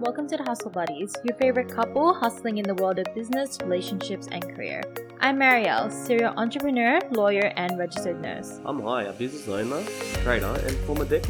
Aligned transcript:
Welcome 0.00 0.28
to 0.28 0.36
the 0.36 0.44
Hustle 0.44 0.70
Buddies, 0.70 1.12
your 1.24 1.36
favorite 1.38 1.74
couple 1.74 2.14
hustling 2.14 2.58
in 2.58 2.64
the 2.64 2.74
world 2.76 3.00
of 3.00 3.14
business, 3.16 3.58
relationships, 3.60 4.28
and 4.30 4.44
career. 4.54 4.80
I'm 5.18 5.36
Marielle, 5.40 5.90
serial 5.90 6.34
entrepreneur, 6.36 7.00
lawyer, 7.10 7.52
and 7.56 7.76
registered 7.76 8.22
nurse. 8.22 8.60
I'm 8.64 8.80
Hai, 8.80 9.02
a 9.02 9.12
business 9.12 9.48
owner, 9.48 9.82
trader, 10.22 10.54
and 10.64 10.76
former 10.86 11.04
deck. 11.04 11.24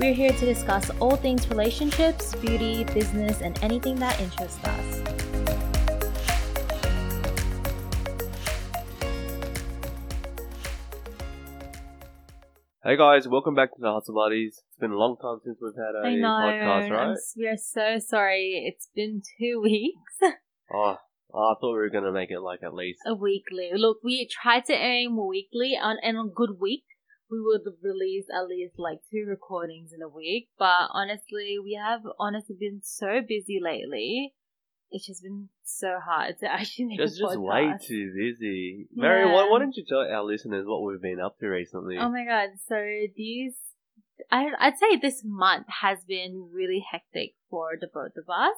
We're 0.00 0.12
here 0.12 0.32
to 0.32 0.44
discuss 0.44 0.90
all 0.98 1.14
things 1.14 1.48
relationships, 1.48 2.34
beauty, 2.34 2.82
business, 2.82 3.40
and 3.42 3.56
anything 3.62 3.94
that 4.00 4.20
interests 4.20 4.58
us. 4.64 5.03
Hey 12.84 12.98
guys, 12.98 13.26
welcome 13.26 13.54
back 13.54 13.70
to 13.74 13.80
the 13.80 13.90
Hustle 13.90 14.14
Buddies. 14.14 14.60
It's 14.68 14.78
been 14.78 14.90
a 14.90 14.98
long 14.98 15.16
time 15.16 15.38
since 15.42 15.56
we've 15.58 15.72
had 15.74 15.94
a 15.94 16.06
I 16.06 16.16
know. 16.16 16.28
podcast, 16.28 16.84
I'm 16.84 16.92
right? 16.92 17.16
we 17.34 17.46
are 17.48 17.56
so 17.56 17.98
sorry. 17.98 18.62
It's 18.68 18.90
been 18.94 19.22
two 19.38 19.58
weeks. 19.62 20.36
Oh, 20.70 20.96
I 21.34 21.54
thought 21.58 21.72
we 21.72 21.78
were 21.78 21.88
gonna 21.88 22.12
make 22.12 22.30
it 22.30 22.40
like 22.40 22.60
at 22.62 22.74
least. 22.74 23.00
a 23.06 23.14
weekly. 23.14 23.70
Look, 23.74 23.98
we 24.04 24.28
tried 24.30 24.66
to 24.66 24.74
aim 24.74 25.16
weekly, 25.16 25.78
on 25.80 25.96
and 26.02 26.18
on 26.18 26.26
a 26.26 26.34
good 26.34 26.60
week, 26.60 26.84
we 27.30 27.40
would 27.40 27.62
release 27.82 28.26
at 28.30 28.48
least 28.48 28.74
like 28.76 28.98
two 29.10 29.24
recordings 29.26 29.92
in 29.94 30.02
a 30.02 30.08
week. 30.08 30.48
But 30.58 30.88
honestly, 30.92 31.56
we 31.62 31.80
have 31.82 32.02
honestly 32.18 32.56
been 32.60 32.80
so 32.82 33.22
busy 33.26 33.60
lately. 33.62 34.34
It's 34.94 35.08
just 35.08 35.24
been 35.24 35.48
so 35.64 35.98
hard 35.98 36.38
to 36.38 36.46
actually 36.52 36.84
make 36.84 36.98
Just, 36.98 37.18
a 37.18 37.24
just 37.24 37.36
way 37.36 37.64
podcast. 37.64 37.86
too 37.86 38.12
busy. 38.16 38.86
Mary, 38.94 39.26
why, 39.26 39.48
why 39.50 39.58
don't 39.58 39.76
you 39.76 39.84
tell 39.84 39.98
our 39.98 40.22
listeners 40.22 40.64
what 40.68 40.84
we've 40.84 41.02
been 41.02 41.18
up 41.18 41.36
to 41.40 41.48
recently? 41.48 41.98
Oh 41.98 42.08
my 42.08 42.24
god! 42.24 42.50
So 42.68 42.76
these, 43.16 43.56
I 44.30 44.46
I'd 44.56 44.78
say 44.78 44.96
this 44.96 45.22
month 45.24 45.66
has 45.82 45.98
been 46.06 46.48
really 46.52 46.84
hectic 46.88 47.34
for 47.50 47.70
the 47.80 47.88
both 47.92 48.12
of 48.16 48.30
us. 48.30 48.56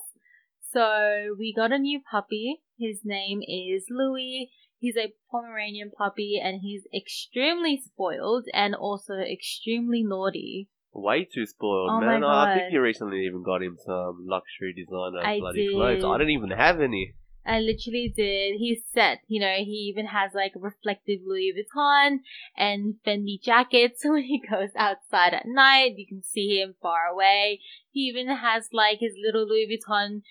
So 0.73 1.37
we 1.39 1.55
got 1.57 1.73
a 1.73 1.79
new 1.79 2.01
puppy. 2.11 2.61
His 2.79 3.01
name 3.03 3.41
is 3.41 3.87
Louis. 3.89 4.51
He's 4.79 4.99
a 4.99 5.15
Pomeranian 5.31 5.91
puppy, 5.91 6.39
and 6.43 6.61
he's 6.61 6.83
extremely 6.95 7.81
spoiled 7.83 8.45
and 8.53 8.75
also 8.75 9.15
extremely 9.15 10.03
naughty. 10.03 10.69
Way 10.99 11.25
too 11.31 11.45
spoiled, 11.45 11.91
Oh 11.93 12.01
man. 12.01 12.25
I 12.25 12.55
think 12.55 12.73
you 12.73 12.81
recently 12.81 13.27
even 13.27 13.43
got 13.43 13.63
him 13.63 13.77
some 13.85 14.25
luxury 14.27 14.73
designer 14.73 15.21
I 15.23 15.39
bloody 15.39 15.67
did. 15.67 15.75
clothes. 15.75 16.03
I 16.03 16.17
didn't 16.17 16.31
even 16.33 16.51
have 16.53 16.81
any. 16.81 17.13
I 17.45 17.61
literally 17.61 18.11
did. 18.17 18.57
He's 18.57 18.81
set. 18.95 19.19
You 19.29 19.41
know, 19.41 19.57
he 19.59 19.93
even 19.93 20.07
has 20.07 20.33
like 20.35 20.53
reflective 20.57 21.21
Louis 21.27 21.53
Vuitton 21.53 22.21
and 22.57 22.95
Fendi 23.07 23.39
jackets 23.43 24.03
So 24.03 24.13
when 24.13 24.23
he 24.23 24.41
goes 24.41 24.71
outside 24.75 25.35
at 25.35 25.45
night. 25.47 25.97
You 25.99 26.07
can 26.07 26.23
see 26.23 26.63
him 26.63 26.77
far 26.81 27.07
away. 27.13 27.61
He 27.91 28.01
even 28.09 28.29
has 28.29 28.71
like 28.73 28.99
his 28.99 29.13
little 29.23 29.47
Louis 29.47 29.69
Vuitton 29.69 30.23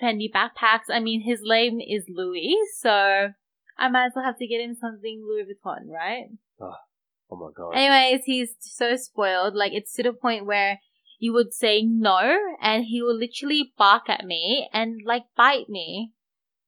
Fendi 0.00 0.30
backpacks. 0.32 0.88
I 0.88 1.00
mean, 1.00 1.22
his 1.22 1.40
name 1.42 1.80
is 1.80 2.04
Louis, 2.08 2.56
so 2.78 3.30
I 3.76 3.88
might 3.88 4.06
as 4.06 4.12
well 4.14 4.24
have 4.24 4.38
to 4.38 4.46
get 4.46 4.60
him 4.60 4.76
something 4.76 5.26
Louis 5.28 5.52
Vuitton, 5.52 5.88
right? 5.88 6.26
Oh 6.60 6.74
Oh 7.32 7.36
my 7.36 7.50
god. 7.56 7.70
Anyways, 7.70 8.24
he's 8.26 8.54
so 8.60 8.96
spoiled. 8.96 9.54
Like, 9.54 9.72
it's 9.72 9.94
to 9.94 10.02
the 10.02 10.12
point 10.12 10.44
where 10.44 10.80
you 11.18 11.32
would 11.32 11.54
say 11.54 11.82
no, 11.82 12.38
and 12.60 12.84
he 12.84 13.00
will 13.00 13.16
literally 13.16 13.72
bark 13.78 14.10
at 14.10 14.26
me 14.26 14.68
and 14.72 15.00
like 15.06 15.22
bite 15.34 15.70
me. 15.70 16.12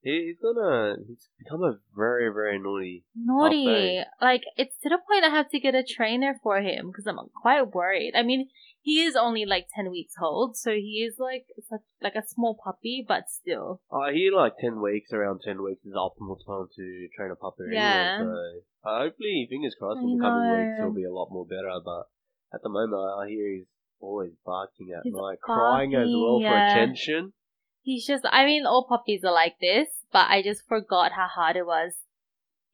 He, 0.00 0.26
he's 0.28 0.36
gonna. 0.40 0.96
He's 1.06 1.28
become 1.38 1.62
a 1.62 1.78
very, 1.94 2.32
very 2.32 2.58
naughty. 2.58 3.04
naughty. 3.14 4.00
Like 4.22 4.42
it's 4.56 4.76
to 4.82 4.88
the 4.88 4.98
point 5.06 5.24
I 5.24 5.28
have 5.28 5.50
to 5.50 5.60
get 5.60 5.74
a 5.74 5.82
trainer 5.82 6.34
for 6.42 6.60
him 6.60 6.86
because 6.86 7.06
I'm 7.06 7.18
quite 7.42 7.74
worried. 7.74 8.14
I 8.16 8.22
mean, 8.22 8.48
he 8.84 9.00
is 9.00 9.16
only 9.16 9.46
like 9.46 9.66
ten 9.74 9.90
weeks 9.90 10.12
old, 10.20 10.58
so 10.58 10.70
he 10.72 11.08
is 11.08 11.16
like 11.18 11.46
such 11.66 11.80
like 12.02 12.14
a 12.14 12.22
small 12.26 12.54
puppy, 12.62 13.03
but 13.06 13.31
still. 13.31 13.81
I 13.91 14.12
hear 14.12 14.31
like 14.31 14.59
10 14.60 14.82
weeks, 14.82 15.10
around 15.10 15.41
10 15.42 15.62
weeks 15.62 15.81
is 15.86 15.92
the 15.92 15.98
optimal 15.98 16.36
time 16.44 16.69
to 16.76 17.09
train 17.16 17.31
a 17.31 17.34
puppy 17.34 17.64
Yeah. 17.72 18.19
anyway, 18.20 18.60
so 18.82 18.91
uh, 18.91 18.98
hopefully, 18.98 19.47
fingers 19.48 19.75
crossed, 19.78 20.03
in 20.03 20.19
the 20.19 20.22
coming 20.22 20.53
weeks 20.53 20.78
it'll 20.78 20.92
be 20.92 21.04
a 21.04 21.12
lot 21.12 21.32
more 21.32 21.47
better, 21.47 21.81
but 21.82 22.12
at 22.53 22.62
the 22.62 22.69
moment 22.69 23.00
I 23.19 23.26
hear 23.26 23.54
he's 23.56 23.66
always 24.00 24.32
barking 24.44 24.92
at 24.94 25.03
He's 25.03 25.14
night, 25.14 25.41
crying 25.41 25.94
as 25.94 26.09
well 26.09 26.41
yeah. 26.42 26.50
for 26.50 26.78
attention. 26.78 27.32
He's 27.80 28.06
just. 28.06 28.26
I 28.30 28.44
mean, 28.44 28.66
all 28.66 28.86
puppies 28.86 29.25
are 29.25 29.32
like 29.32 29.56
this, 29.60 29.88
but 30.12 30.28
I 30.28 30.42
just 30.42 30.69
forgot 30.69 31.12
how 31.12 31.26
hard 31.26 31.56
it 31.56 31.66
was, 31.66 31.92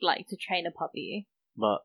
like 0.02 0.26
to 0.28 0.36
train 0.36 0.66
a 0.66 0.72
puppy. 0.72 1.28
But 1.56 1.78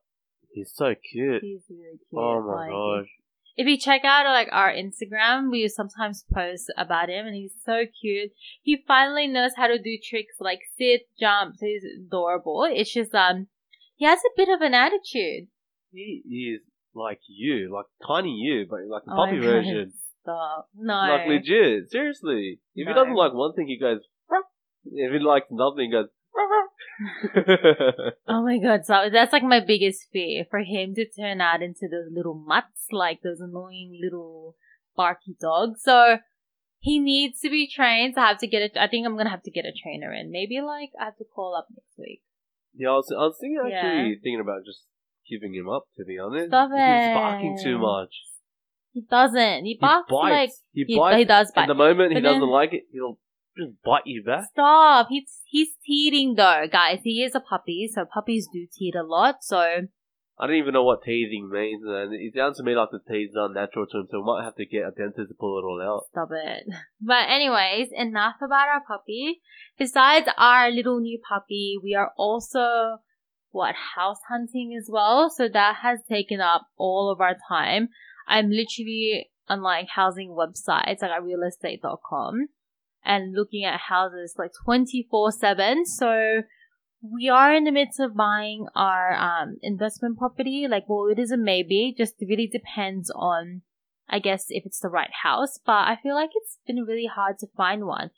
he's 0.51 0.71
so 0.73 0.95
cute. 0.95 1.43
He's 1.43 1.61
really 1.69 1.99
cute. 2.09 2.17
oh 2.17 2.41
my 2.41 2.55
like, 2.55 2.71
gosh. 2.71 3.11
If 3.57 3.67
you 3.67 3.77
check 3.77 4.01
out 4.03 4.25
like 4.25 4.49
our 4.51 4.71
Instagram, 4.71 5.49
we 5.49 5.67
sometimes 5.69 6.25
post 6.33 6.71
about 6.77 7.09
him, 7.09 7.25
and 7.25 7.35
he's 7.35 7.53
so 7.65 7.83
cute. 8.01 8.31
He 8.61 8.83
finally 8.87 9.27
knows 9.27 9.51
how 9.55 9.67
to 9.67 9.77
do 9.77 9.97
tricks 10.03 10.35
like 10.39 10.59
sit, 10.77 11.03
jump. 11.19 11.55
So 11.57 11.65
he's 11.65 11.83
adorable. 12.05 12.67
It's 12.69 12.93
just 12.93 13.15
um, 13.15 13.47
he 13.95 14.05
has 14.05 14.19
a 14.19 14.35
bit 14.35 14.49
of 14.49 14.61
an 14.61 14.73
attitude. 14.73 15.47
He 15.91 16.23
is 16.55 16.61
like 16.93 17.19
you, 17.27 17.73
like 17.73 17.85
tiny 18.05 18.31
you, 18.31 18.65
but 18.69 18.79
like 18.89 19.03
a 19.07 19.11
Oh 19.11 19.15
my 19.15 19.25
puppy 19.27 19.39
God, 19.39 19.47
version. 19.47 19.93
Stop. 20.21 20.69
No. 20.75 20.93
Like 20.93 21.27
legit, 21.27 21.89
seriously. 21.89 22.59
If 22.75 22.87
he 22.87 22.93
doesn't 22.93 23.15
like 23.15 23.33
one 23.33 23.53
thing, 23.53 23.67
he 23.67 23.79
goes. 23.79 23.99
If 24.85 25.11
he 25.11 25.19
likes 25.19 25.47
nothing, 25.49 25.85
he 25.85 25.91
goes. 25.91 26.07
Oh 28.27 28.43
my 28.43 28.57
god, 28.57 28.85
so 28.85 29.09
that's 29.11 29.33
like 29.33 29.43
my 29.43 29.59
biggest 29.59 30.07
fear 30.11 30.45
for 30.49 30.59
him 30.59 30.95
to 30.95 31.05
turn 31.07 31.41
out 31.41 31.61
into 31.61 31.87
those 31.89 32.11
little 32.11 32.33
mutts, 32.35 32.87
like 32.91 33.21
those 33.21 33.39
annoying 33.39 33.99
little 34.01 34.55
barky 34.95 35.35
dogs. 35.39 35.81
So 35.83 36.17
he 36.79 36.99
needs 36.99 37.39
to 37.41 37.49
be 37.49 37.67
trained. 37.67 38.13
So 38.15 38.21
I 38.21 38.27
have 38.29 38.37
to 38.39 38.47
get 38.47 38.61
it. 38.61 38.77
I 38.79 38.87
think 38.87 39.05
I'm 39.05 39.17
gonna 39.17 39.29
have 39.29 39.43
to 39.43 39.51
get 39.51 39.65
a 39.65 39.73
trainer 39.73 40.13
in. 40.13 40.31
Maybe 40.31 40.61
like 40.61 40.91
I 40.99 41.05
have 41.05 41.17
to 41.17 41.25
call 41.25 41.55
up 41.55 41.67
next 41.69 41.97
week. 41.97 42.21
Yeah, 42.75 42.89
I 42.89 42.93
was, 42.93 43.11
I 43.11 43.21
was 43.23 43.37
thinking 43.39 43.59
actually 43.59 44.09
Yeah. 44.09 44.15
thinking 44.23 44.41
about 44.41 44.65
just 44.65 44.83
giving 45.29 45.53
him 45.53 45.69
up. 45.69 45.83
To 45.97 46.05
be 46.05 46.17
honest, 46.19 46.47
Stop 46.49 46.69
he's 46.71 47.15
barking 47.15 47.57
too 47.63 47.77
much. 47.79 48.13
He 48.93 49.01
doesn't. 49.09 49.65
He 49.65 49.71
He 49.73 49.77
barks 49.79 50.09
bites. 50.09 50.31
like 50.31 50.49
he 50.73 50.83
he, 50.87 50.97
bites. 50.97 51.17
he 51.17 51.25
does 51.25 51.49
At 51.49 51.55
bite. 51.55 51.67
the 51.67 51.73
moment, 51.75 52.09
he 52.13 52.15
then- 52.15 52.23
doesn't 52.23 52.49
like 52.49 52.73
it. 52.73 52.83
He'll 52.91 53.17
just 53.57 53.81
bite 53.83 54.05
you 54.05 54.23
back. 54.23 54.45
Stop. 54.51 55.07
He's 55.09 55.41
he's 55.45 55.69
teething 55.85 56.35
though, 56.35 56.65
guys. 56.71 56.99
He 57.03 57.23
is 57.23 57.35
a 57.35 57.39
puppy, 57.39 57.89
so 57.93 58.05
puppies 58.05 58.47
do 58.51 58.67
teeth 58.71 58.95
a 58.95 59.03
lot. 59.03 59.37
So 59.41 59.59
I 60.37 60.47
don't 60.47 60.57
even 60.57 60.73
know 60.73 60.83
what 60.83 61.03
teething 61.03 61.49
means, 61.49 61.81
and 61.85 62.13
it 62.13 62.33
sounds 62.35 62.57
to 62.57 62.63
me 62.63 62.75
like 62.75 62.89
the 62.91 62.99
teeth's 62.99 63.35
unnatural 63.35 63.87
to 63.87 63.99
him. 63.99 64.07
So 64.11 64.19
we 64.19 64.25
might 64.25 64.43
have 64.43 64.55
to 64.55 64.65
get 64.65 64.83
a 64.87 64.91
dentist 64.91 65.29
to 65.29 65.35
pull 65.39 65.57
it 65.59 65.63
all 65.63 65.81
out. 65.81 66.07
Stop 66.11 66.29
it. 66.31 66.63
But 67.01 67.29
anyways, 67.29 67.89
enough 67.93 68.35
about 68.41 68.67
our 68.67 68.81
puppy. 68.85 69.41
Besides 69.77 70.27
our 70.37 70.71
little 70.71 70.99
new 70.99 71.19
puppy, 71.27 71.75
we 71.81 71.95
are 71.95 72.11
also 72.17 72.97
what 73.51 73.75
house 73.95 74.19
hunting 74.27 74.75
as 74.77 74.89
well. 74.91 75.29
So 75.29 75.47
that 75.47 75.77
has 75.81 75.99
taken 76.09 76.41
up 76.41 76.67
all 76.75 77.09
of 77.09 77.21
our 77.21 77.37
time. 77.47 77.89
I'm 78.27 78.49
literally 78.49 79.29
on 79.47 79.61
like 79.61 79.87
housing 79.95 80.29
websites 80.29 81.01
like 81.01 81.11
at 81.11 81.21
realestate.com 81.21 82.47
and 83.05 83.33
looking 83.33 83.63
at 83.63 83.79
houses 83.89 84.35
like 84.37 84.51
24 84.65 85.31
7. 85.31 85.85
So 85.85 86.41
we 87.01 87.29
are 87.29 87.53
in 87.53 87.63
the 87.63 87.71
midst 87.71 87.99
of 87.99 88.15
buying 88.15 88.65
our 88.75 89.13
um, 89.13 89.57
investment 89.61 90.17
property. 90.17 90.67
Like, 90.69 90.85
well, 90.87 91.07
it 91.11 91.19
is 91.19 91.31
a 91.31 91.37
maybe. 91.37 91.93
Just 91.97 92.15
really 92.21 92.47
depends 92.47 93.11
on 93.15 93.61
I 94.07 94.19
guess 94.19 94.45
if 94.49 94.65
it's 94.65 94.79
the 94.79 94.89
right 94.89 95.09
house, 95.23 95.59
but 95.65 95.87
I 95.87 95.97
feel 96.01 96.15
like 96.15 96.29
it's 96.35 96.59
been 96.67 96.83
really 96.83 97.09
hard 97.13 97.39
to 97.39 97.47
find 97.57 97.85
one. 97.85 98.11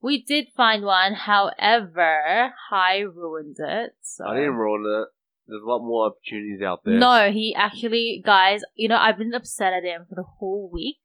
We 0.00 0.22
did 0.22 0.46
find 0.56 0.84
one, 0.84 1.14
however, 1.14 2.52
Hai 2.70 3.00
ruined 3.00 3.56
it. 3.58 3.92
So. 4.02 4.26
I 4.26 4.36
didn't 4.36 4.54
ruin 4.54 4.84
it. 4.86 5.08
There's 5.46 5.62
a 5.62 5.68
lot 5.68 5.84
more 5.84 6.06
opportunities 6.06 6.62
out 6.62 6.80
there. 6.84 6.98
No, 6.98 7.30
he 7.30 7.54
actually, 7.54 8.22
guys, 8.24 8.62
you 8.74 8.88
know, 8.88 8.96
I've 8.96 9.18
been 9.18 9.34
upset 9.34 9.74
at 9.74 9.82
him 9.82 10.06
for 10.08 10.14
the 10.14 10.24
whole 10.38 10.70
week 10.72 10.96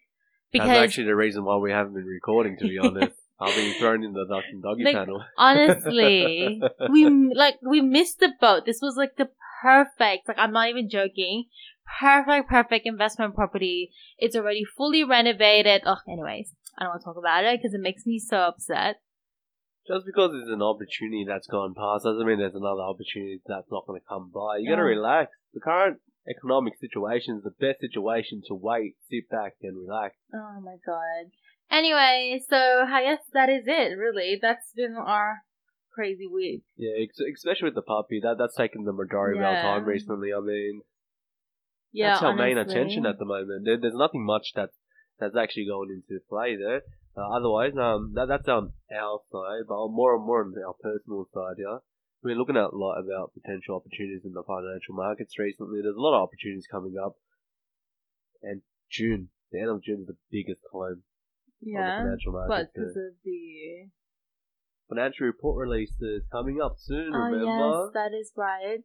because 0.52 0.68
That's 0.68 0.80
actually 0.80 1.08
the 1.08 1.16
reason 1.16 1.44
why 1.44 1.58
we 1.58 1.72
haven't 1.72 1.94
been 1.94 2.06
recording. 2.06 2.58
To 2.58 2.68
be 2.68 2.78
honest, 2.84 3.16
I've 3.42 3.56
been 3.56 3.74
thrown 3.80 4.04
in 4.04 4.12
the 4.14 4.26
duck 4.30 4.44
and 4.52 4.62
doggy 4.62 4.84
Like, 4.84 4.96
panel. 4.96 5.24
honestly, 5.38 6.62
we 6.92 7.32
like 7.34 7.56
we 7.68 7.82
missed 7.82 8.20
the 8.20 8.32
boat. 8.40 8.66
This 8.66 8.80
was 8.82 8.96
like 8.98 9.16
the 9.18 9.30
perfect, 9.62 10.28
like 10.28 10.38
I'm 10.38 10.52
not 10.52 10.70
even 10.70 10.90
joking, 10.90 11.46
perfect, 12.00 12.50
perfect 12.50 12.86
investment 12.86 13.36
property. 13.36 13.92
It's 14.18 14.36
already 14.36 14.64
fully 14.66 15.04
renovated. 15.04 15.84
Oh, 15.86 15.98
anyways, 16.08 16.54
I 16.78 16.84
don't 16.84 16.92
want 16.92 17.02
to 17.02 17.06
talk 17.06 17.18
about 17.18 17.46
it 17.46 17.60
because 17.60 17.74
it 17.74 17.82
makes 17.82 18.06
me 18.06 18.20
so 18.20 18.38
upset. 18.38 18.98
Just 19.88 20.06
because 20.06 20.32
it's 20.36 20.52
an 20.52 20.62
opportunity 20.62 21.26
that's 21.28 21.48
gone 21.48 21.74
past 21.74 22.04
doesn't 22.04 22.26
mean 22.28 22.38
there's 22.38 22.54
another 22.54 22.82
opportunity 22.84 23.42
that's 23.48 23.72
not 23.72 23.88
going 23.88 24.00
to 24.00 24.06
come 24.08 24.30
by. 24.34 24.58
You 24.60 24.70
got 24.70 24.76
to 24.76 24.84
relax. 24.84 25.32
The 25.54 25.62
current 25.62 25.98
economic 26.30 26.74
situation 26.80 27.38
is 27.38 27.44
the 27.44 27.56
best 27.58 27.80
situation 27.82 28.44
to 28.50 28.54
wait, 28.54 28.96
sit 29.10 29.28
back, 29.32 29.54
and 29.64 29.76
relax. 29.80 30.16
Oh 30.34 30.62
my 30.62 30.76
god. 30.86 31.32
Anyway, 31.72 32.42
so 32.50 32.56
I 32.58 33.04
guess 33.04 33.22
that 33.34 33.50
is 33.50 33.64
it. 33.68 33.98
Really, 33.98 34.40
that's 34.42 34.74
been 34.76 34.96
our 34.96 35.44
crazy 35.94 36.28
week. 36.28 36.64
Yeah, 36.78 36.94
ex- 37.04 37.20
especially 37.20 37.66
with 37.68 37.76
the 37.76 37.82
puppy, 37.82 38.20
that 38.24 38.38
that's 38.38 38.56
taken 38.56 38.86
the 38.86 38.94
majority 38.94 39.40
of 39.40 39.46
our 39.46 39.62
time 39.62 39.86
recently. 39.86 40.34
I 40.34 40.40
mean, 40.40 40.82
Yeah, 41.92 42.12
that's 42.12 42.24
our 42.24 42.36
main 42.36 42.58
attention 42.58 43.06
at 43.06 43.20
the 43.20 43.26
moment. 43.26 43.66
There, 43.66 43.78
there's 43.78 43.96
nothing 43.96 44.26
much 44.26 44.54
that 44.56 44.70
that's 45.20 45.36
actually 45.36 45.68
going 45.68 45.90
into 45.92 46.22
play 46.30 46.56
there. 46.56 46.82
Uh, 47.18 47.36
otherwise, 47.36 47.74
um, 47.78 48.14
that, 48.16 48.28
that's 48.28 48.48
on 48.48 48.72
our 48.96 49.20
side, 49.32 49.68
but 49.68 49.90
more 49.90 50.16
and 50.16 50.26
more 50.26 50.42
on 50.42 50.54
our 50.66 50.76
personal 50.80 51.28
side 51.34 51.56
here. 51.58 51.80
We're 52.24 52.36
looking 52.36 52.58
at 52.58 52.72
a 52.72 52.78
lot 52.78 53.00
about 53.00 53.34
potential 53.34 53.76
opportunities 53.76 54.24
in 54.26 54.34
the 54.34 54.44
financial 54.44 54.96
markets 54.96 55.38
recently. 55.40 55.82
There's 55.82 55.96
a 55.96 56.02
lot 56.02 56.16
of 56.18 56.24
opportunities 56.24 56.68
coming 56.70 56.96
up, 56.98 57.16
and 58.42 58.62
June, 58.90 59.30
the 59.52 59.60
end 59.60 59.70
of 59.70 59.84
June 59.84 60.02
is 60.02 60.08
the 60.08 60.18
biggest 60.32 60.62
time 60.72 61.04
Yeah. 61.62 61.80
on 61.80 61.86
the 61.86 62.04
financial 62.10 62.32
But 62.48 62.74
because 62.74 62.94
The 62.94 63.02
of 63.02 63.14
the. 63.24 63.90
financial 64.90 65.26
report 65.28 65.58
releases 65.68 66.24
coming 66.32 66.60
up 66.62 66.76
soon. 66.78 67.12
Oh, 67.14 67.20
remember? 67.20 67.46
yes, 67.46 67.94
that 67.94 68.14
is 68.18 68.32
right. 68.36 68.80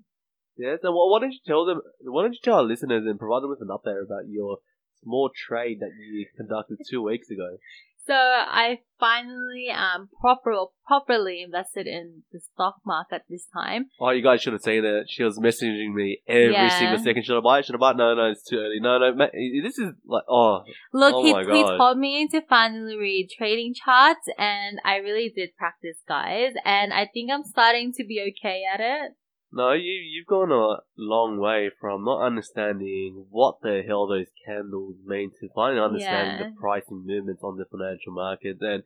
Yes, 0.57 0.81
and 0.83 0.95
why 0.95 1.07
why 1.11 1.21
don't 1.21 1.33
you 1.33 1.41
tell 1.47 1.65
them? 1.65 1.81
Why 2.03 2.23
don't 2.23 2.33
you 2.33 2.39
tell 2.43 2.59
our 2.59 2.63
listeners 2.63 3.05
and 3.07 3.19
provide 3.19 3.43
them 3.43 3.51
with 3.51 3.61
an 3.63 3.69
update 3.69 4.03
about 4.05 4.29
your 4.29 4.59
small 5.03 5.31
trade 5.35 5.79
that 5.81 5.91
you 5.99 6.27
conducted 6.37 6.79
two 6.89 7.03
weeks 7.03 7.29
ago? 7.31 7.59
So 8.07 8.15
I 8.15 8.81
finally 9.01 9.69
um 9.71 10.09
proper 10.21 10.55
properly 10.87 11.43
invested 11.43 11.87
in 11.87 12.23
the 12.33 12.41
stock 12.41 12.77
market 12.85 13.23
this 13.29 13.47
time. 13.53 13.87
Oh, 14.01 14.11
you 14.11 14.23
guys 14.23 14.43
should 14.43 14.53
have 14.53 14.63
seen 14.63 14.85
it. 14.85 15.07
She 15.09 15.23
was 15.23 15.39
messaging 15.39 15.95
me 15.95 16.21
every 16.29 16.53
Yeah. 16.53 16.79
single 16.79 16.99
second. 16.99 17.25
Should 17.25 17.39
I 17.39 17.41
buy 17.41 17.59
it? 17.61 17.65
Should 17.65 17.77
I 17.77 17.79
buy 17.79 17.91
it? 17.93 17.97
No, 17.97 18.15
no, 18.15 18.31
it's 18.31 18.45
too 18.45 18.59
early. 18.59 18.79
No, 18.81 18.99
no, 18.99 19.15
ma- 19.15 19.29
this 19.33 19.79
is 19.79 19.95
like, 20.07 20.25
oh, 20.29 20.65
Look, 20.93 21.15
Oh 21.15 21.23
he, 21.23 21.33
he 21.33 21.63
told 21.65 21.99
me 21.99 22.29
to 22.29 22.43
finally 22.43 22.97
read 22.97 23.31
trading 23.37 23.75
charts, 23.75 24.29
and 24.39 24.81
I 24.85 24.97
really 24.97 25.33
did 25.35 25.57
practice, 25.57 25.99
guys. 26.07 26.53
And 26.65 26.93
I 26.93 27.09
think 27.13 27.31
I'm 27.31 27.45
starting 27.45 27.93
to 27.95 28.05
be 28.05 28.21
okay 28.37 28.63
at 28.73 28.81
it. 28.81 29.17
No, 29.55 29.73
you 29.73 29.93
you've 30.13 30.27
gone 30.27 30.51
a 30.53 30.81
long 30.97 31.39
way 31.39 31.71
from 31.81 32.05
not 32.05 32.25
understanding 32.27 33.27
what 33.31 33.61
the 33.63 33.83
hell 33.87 34.07
those 34.07 34.27
candles 34.45 34.97
mean 35.07 35.31
to 35.41 35.49
finally 35.55 35.81
understanding 35.81 36.37
Yeah. 36.39 36.45
the 36.51 36.61
pricing 36.61 37.05
movements 37.07 37.43
on 37.43 37.57
the 37.57 37.65
financial 37.65 38.13
markets. 38.13 38.61
And 38.61 38.83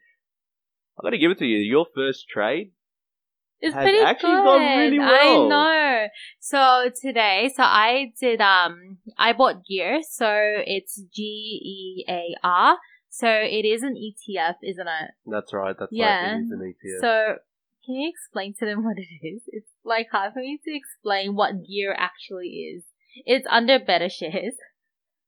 I 0.99 1.03
got 1.03 1.11
to 1.11 1.19
give 1.19 1.31
it 1.31 1.39
to 1.39 1.47
you. 1.47 1.59
Your 1.59 1.87
first 1.95 2.29
trade 2.29 2.73
It's 3.61 3.75
Has 3.75 3.83
pretty 3.83 3.99
actually 3.99 4.37
good. 4.37 4.45
gone 4.45 4.79
really 4.79 4.99
well. 5.01 5.47
I 5.47 5.49
know. 5.49 6.09
So 6.39 6.91
today, 7.03 7.51
so 7.57 7.63
I 7.65 8.13
did 8.21 8.41
um 8.41 8.99
I 9.17 9.33
bought 9.33 9.65
gear, 9.67 10.01
so 10.09 10.29
it's 10.77 11.03
G 11.13 11.23
E 11.23 12.05
A 12.09 12.23
R. 12.45 12.77
So 13.11 13.27
it 13.29 13.65
is 13.65 13.83
an 13.83 13.95
ETF, 13.97 14.57
isn't 14.63 14.87
it? 14.87 15.11
That's 15.27 15.53
right. 15.53 15.75
That's 15.79 15.91
Yeah. 15.91 16.21
right. 16.23 16.37
It 16.39 16.45
is 16.45 16.51
an 16.53 16.61
ETF. 16.61 17.01
So 17.01 17.39
can 17.89 17.97
you 17.97 18.11
explain 18.11 18.55
to 18.59 18.67
them 18.67 18.85
what 18.85 18.99
it 18.99 19.27
is? 19.27 19.43
It's 19.49 19.71
like 19.85 20.09
hard 20.13 20.35
for 20.35 20.41
me 20.41 20.61
to 20.63 20.77
explain 20.77 21.35
what 21.35 21.67
gear 21.67 21.95
actually 21.97 22.75
is. 22.77 22.85
It's 23.25 23.47
under 23.51 23.81
BetaShares. 23.81 24.57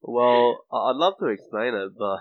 well, 0.02 0.64
I'd 0.70 0.96
love 0.96 1.14
to 1.20 1.26
explain 1.26 1.74
it, 1.74 1.92
but 1.98 2.18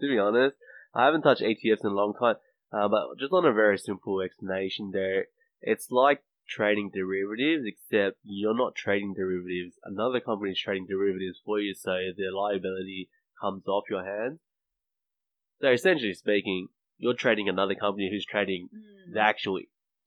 to 0.00 0.08
be 0.08 0.18
honest, 0.18 0.56
I 0.94 1.04
haven't 1.04 1.22
touched 1.22 1.42
ETFs 1.42 1.84
in 1.84 1.90
a 1.90 1.94
long 1.94 2.14
time. 2.18 2.36
Uh, 2.72 2.88
but 2.88 3.18
just 3.18 3.32
on 3.32 3.44
a 3.44 3.52
very 3.52 3.76
simple 3.76 4.20
explanation 4.20 4.90
there, 4.92 5.26
it's 5.60 5.90
like 5.90 6.22
trading 6.48 6.90
derivatives, 6.94 7.64
except 7.66 8.16
you're 8.24 8.56
not 8.56 8.74
trading 8.74 9.14
derivatives. 9.14 9.76
Another 9.84 10.20
company 10.20 10.52
is 10.52 10.58
trading 10.58 10.86
derivatives 10.88 11.40
for 11.44 11.60
you, 11.60 11.74
so 11.74 11.90
the 12.16 12.30
liability 12.34 13.10
comes 13.40 13.66
off 13.66 13.84
your 13.90 14.04
hands. 14.04 14.38
So 15.60 15.68
essentially 15.68 16.14
speaking, 16.14 16.68
you're 17.00 17.14
trading 17.24 17.48
another 17.48 17.74
company 17.74 18.08
who's 18.10 18.26
trading 18.26 18.68
Mm. 18.72 19.14
the 19.14 19.20
actual 19.20 19.58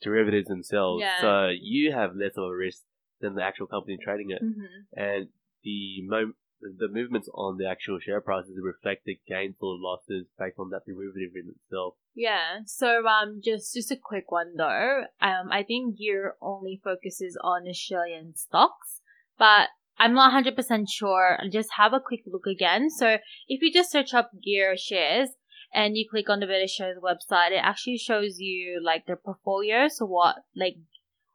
derivatives 0.01 0.48
themselves. 0.48 1.01
Yeah. 1.01 1.22
So 1.22 1.48
you 1.74 1.92
have 1.92 2.16
less 2.16 2.38
of 2.38 2.45
a 2.45 2.56
risk 2.56 2.81
than 3.19 3.36
the 3.36 3.44
actual 3.44 3.68
company 3.68 3.98
trading 3.98 4.30
it. 4.31 4.42
Mhm. 4.44 4.86
And 4.95 5.30
the 5.63 6.01
mo- 6.04 6.34
the 6.80 6.88
movements 6.88 7.28
on 7.34 7.57
the 7.57 7.68
actual 7.68 8.00
share 8.00 8.22
prices 8.22 8.57
reflect 8.62 9.04
the 9.04 9.19
gains 9.28 9.57
or 9.60 9.75
losses 9.78 10.28
based 10.40 10.57
on 10.57 10.69
that 10.69 10.86
derivative 10.86 11.31
in 11.36 11.50
itself. 11.56 11.95
Yeah. 12.16 12.62
So 12.66 13.06
um 13.06 13.42
just 13.44 13.74
just 13.74 13.92
a 13.92 13.98
quick 13.98 14.31
one 14.31 14.56
though. 14.56 15.06
Um 15.19 15.46
I 15.51 15.63
think 15.63 15.98
Gear 15.98 16.36
only 16.42 16.80
focuses 16.84 17.38
on 17.42 17.68
Australian 17.68 18.36
stocks, 18.36 19.01
but 19.38 19.69
I'm 20.00 20.13
not 20.13 20.31
100% 20.31 20.88
sure. 20.89 21.38
Just 21.51 21.69
have 21.78 21.94
a 21.94 22.00
quick 22.00 22.22
look 22.25 22.48
again. 22.48 22.89
So 22.89 23.18
if 23.48 23.62
you 23.62 23.72
just 23.72 23.92
search 23.92 24.13
up 24.13 24.31
Gear 24.42 24.75
shares 24.78 25.30
and 25.74 25.98
you 25.98 26.08
click 26.10 26.30
on 26.30 26.40
the 26.40 26.46
BetaShares 26.46 27.00
website, 27.02 27.52
it 27.52 27.62
actually 27.62 27.98
shows 27.98 28.40
you 28.40 28.81
like 28.84 29.06
their 29.06 29.16
portfolio, 29.16 29.88
so 29.88 30.06
what 30.06 30.38
like 30.56 30.75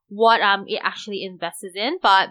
what 0.09 0.41
um 0.41 0.65
it 0.69 0.81
actually 0.83 1.25
invests 1.25 1.65
in, 1.75 1.99
but 2.01 2.31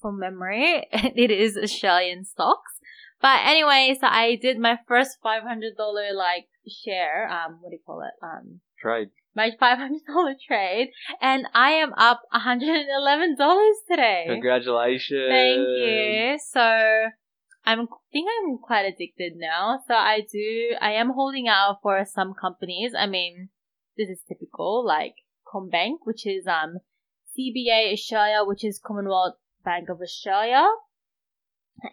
from 0.00 0.18
memory, 0.18 0.86
it 0.92 1.30
is 1.30 1.56
Australian 1.56 2.24
stocks. 2.24 2.80
But 3.20 3.40
anyway, 3.46 3.96
so 3.98 4.06
I 4.06 4.36
did 4.40 4.58
my 4.58 4.78
first 4.86 5.18
five 5.22 5.42
hundred 5.42 5.76
dollar 5.76 6.12
like 6.14 6.46
share. 6.84 7.28
Um, 7.30 7.58
what 7.60 7.70
do 7.70 7.76
you 7.76 7.82
call 7.84 8.02
it? 8.02 8.12
Um, 8.22 8.60
Trade. 8.78 9.08
my 9.34 9.50
five 9.60 9.78
hundred 9.78 10.02
dollar 10.06 10.34
trade, 10.46 10.90
and 11.20 11.46
I 11.54 11.70
am 11.70 11.94
up 11.96 12.22
one 12.30 12.42
hundred 12.42 12.76
and 12.76 12.88
eleven 12.94 13.34
dollars 13.36 13.76
today. 13.90 14.26
Congratulations. 14.28 15.30
Thank 15.30 15.68
you. 15.68 16.38
So 16.38 17.08
I'm 17.64 17.88
think 18.12 18.28
I'm 18.28 18.58
quite 18.58 18.84
addicted 18.84 19.34
now. 19.36 19.80
So 19.86 19.94
I 19.94 20.20
do 20.20 20.76
I 20.80 20.92
am 20.92 21.10
holding 21.10 21.48
out 21.48 21.78
for 21.82 22.04
some 22.04 22.34
companies. 22.38 22.92
I 22.96 23.06
mean, 23.06 23.48
this 23.96 24.08
is 24.08 24.20
typical, 24.28 24.84
like 24.86 25.14
CommBank, 25.52 25.98
which 26.04 26.26
is 26.26 26.46
um 26.46 26.78
CBA 27.36 27.92
Australia, 27.92 28.44
which 28.44 28.64
is 28.64 28.80
Commonwealth 28.84 29.36
Bank 29.64 29.88
of 29.88 30.00
Australia, 30.00 30.66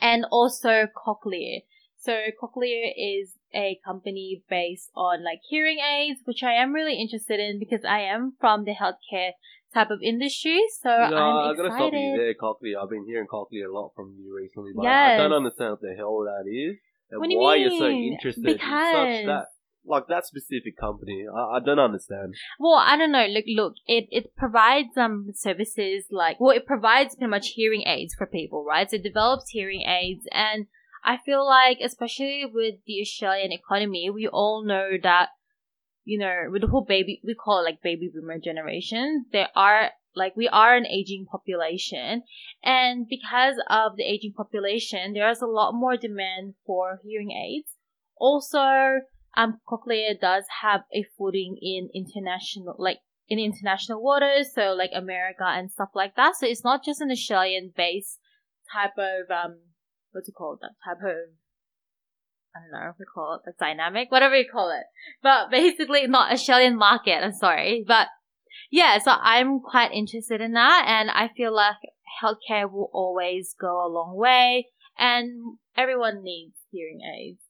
and 0.01 0.25
also 0.29 0.87
Cochlear. 0.95 1.61
So 1.97 2.13
Cochlear 2.41 2.91
is 2.97 3.37
a 3.53 3.79
company 3.85 4.43
based 4.49 4.91
on 4.95 5.23
like 5.23 5.39
hearing 5.47 5.79
aids, 5.79 6.21
which 6.25 6.43
I 6.43 6.53
am 6.53 6.73
really 6.73 6.99
interested 6.99 7.39
in 7.39 7.59
because 7.59 7.85
I 7.85 8.01
am 8.01 8.33
from 8.39 8.65
the 8.65 8.73
healthcare 8.73 9.31
type 9.73 9.89
of 9.89 9.99
industry. 10.01 10.59
So 10.81 10.89
No, 10.89 11.17
I'm 11.17 11.51
I 11.51 11.55
gotta 11.55 11.71
stop 11.71 11.93
you 11.93 12.15
there, 12.17 12.33
Cochlear. 12.33 12.81
I've 12.81 12.89
been 12.89 13.05
hearing 13.05 13.27
Cochlear 13.27 13.69
a 13.69 13.73
lot 13.73 13.91
from 13.95 14.15
you 14.17 14.35
recently, 14.35 14.71
but 14.75 14.85
I 14.85 15.17
don't 15.17 15.33
understand 15.33 15.71
what 15.71 15.81
the 15.81 15.93
hell 15.97 16.19
that 16.25 16.49
is 16.49 16.77
and 17.11 17.19
What 17.19 17.27
do 17.27 17.33
you 17.33 17.39
why 17.39 17.55
you're 17.55 17.69
so 17.71 17.89
interested 17.89 18.45
in 18.45 18.57
such 18.57 19.25
that 19.25 19.45
like 19.83 20.07
that 20.07 20.25
specific 20.25 20.77
company. 20.77 21.25
I, 21.27 21.57
I 21.57 21.59
don't 21.59 21.79
understand. 21.79 22.35
Well, 22.59 22.75
I 22.75 22.97
don't 22.97 23.11
know. 23.11 23.25
Look, 23.25 23.45
look, 23.47 23.73
it, 23.87 24.05
it 24.11 24.35
provides 24.35 24.95
um 24.97 25.29
services 25.33 26.05
like 26.11 26.39
well, 26.39 26.55
it 26.55 26.65
provides 26.65 27.15
pretty 27.15 27.29
much 27.29 27.49
hearing 27.49 27.83
aids 27.85 28.13
for 28.15 28.27
people, 28.27 28.63
right? 28.63 28.89
So 28.89 28.97
it 28.97 29.03
develops 29.03 29.49
hearing 29.49 29.81
aids, 29.81 30.25
and 30.31 30.67
I 31.03 31.17
feel 31.25 31.45
like, 31.45 31.79
especially 31.83 32.43
with 32.45 32.75
the 32.85 33.01
Australian 33.01 33.51
economy, 33.51 34.09
we 34.09 34.27
all 34.27 34.63
know 34.63 34.91
that 35.01 35.29
you 36.03 36.19
know 36.19 36.45
with 36.51 36.61
the 36.61 36.67
whole 36.67 36.85
baby, 36.85 37.21
we 37.23 37.35
call 37.35 37.59
it 37.59 37.63
like 37.63 37.81
baby 37.81 38.09
boomer 38.13 38.39
generation. 38.39 39.25
There 39.31 39.49
are 39.55 39.91
like 40.15 40.35
we 40.35 40.47
are 40.47 40.75
an 40.75 40.85
aging 40.85 41.25
population, 41.31 42.23
and 42.63 43.07
because 43.07 43.55
of 43.69 43.95
the 43.97 44.03
aging 44.03 44.33
population, 44.33 45.13
there's 45.13 45.41
a 45.41 45.47
lot 45.47 45.73
more 45.73 45.97
demand 45.97 46.55
for 46.65 46.99
hearing 47.03 47.31
aids. 47.31 47.75
Also, 48.17 49.01
um, 49.35 49.59
Cochlear 49.67 50.19
does 50.19 50.43
have 50.61 50.81
a 50.93 51.05
footing 51.17 51.57
in 51.61 51.89
international, 51.95 52.75
like 52.77 52.99
in 53.27 53.39
international 53.39 54.03
waters, 54.03 54.53
so 54.53 54.73
like 54.73 54.91
America 54.93 55.45
and 55.45 55.71
stuff 55.71 55.89
like 55.95 56.15
that. 56.15 56.35
So 56.35 56.45
it's 56.45 56.63
not 56.63 56.83
just 56.83 57.01
an 57.01 57.11
Australian-based 57.11 58.19
type 58.73 58.97
of 58.97 59.31
um, 59.31 59.59
what's 60.11 60.27
it 60.29 60.35
called? 60.35 60.59
That 60.61 60.75
type 60.85 61.01
of 61.03 61.15
I 62.55 62.59
don't 62.59 62.71
know 62.71 62.87
what 62.87 62.99
we 62.99 63.05
call 63.05 63.35
it, 63.35 63.41
the 63.45 63.53
dynamic, 63.59 64.11
whatever 64.11 64.35
you 64.35 64.45
call 64.51 64.71
it. 64.71 64.83
But 65.23 65.49
basically, 65.49 66.05
not 66.07 66.31
Australian 66.31 66.77
market. 66.77 67.23
I'm 67.23 67.33
sorry, 67.33 67.83
but 67.87 68.07
yeah. 68.69 68.97
So 68.99 69.11
I'm 69.11 69.59
quite 69.61 69.91
interested 69.93 70.41
in 70.41 70.53
that, 70.53 70.85
and 70.87 71.09
I 71.09 71.29
feel 71.35 71.55
like 71.55 71.77
healthcare 72.21 72.69
will 72.69 72.89
always 72.93 73.55
go 73.59 73.85
a 73.85 73.87
long 73.87 74.15
way, 74.17 74.67
and 74.97 75.57
everyone 75.77 76.23
needs 76.23 76.55
hearing 76.71 76.99
aids. 77.17 77.41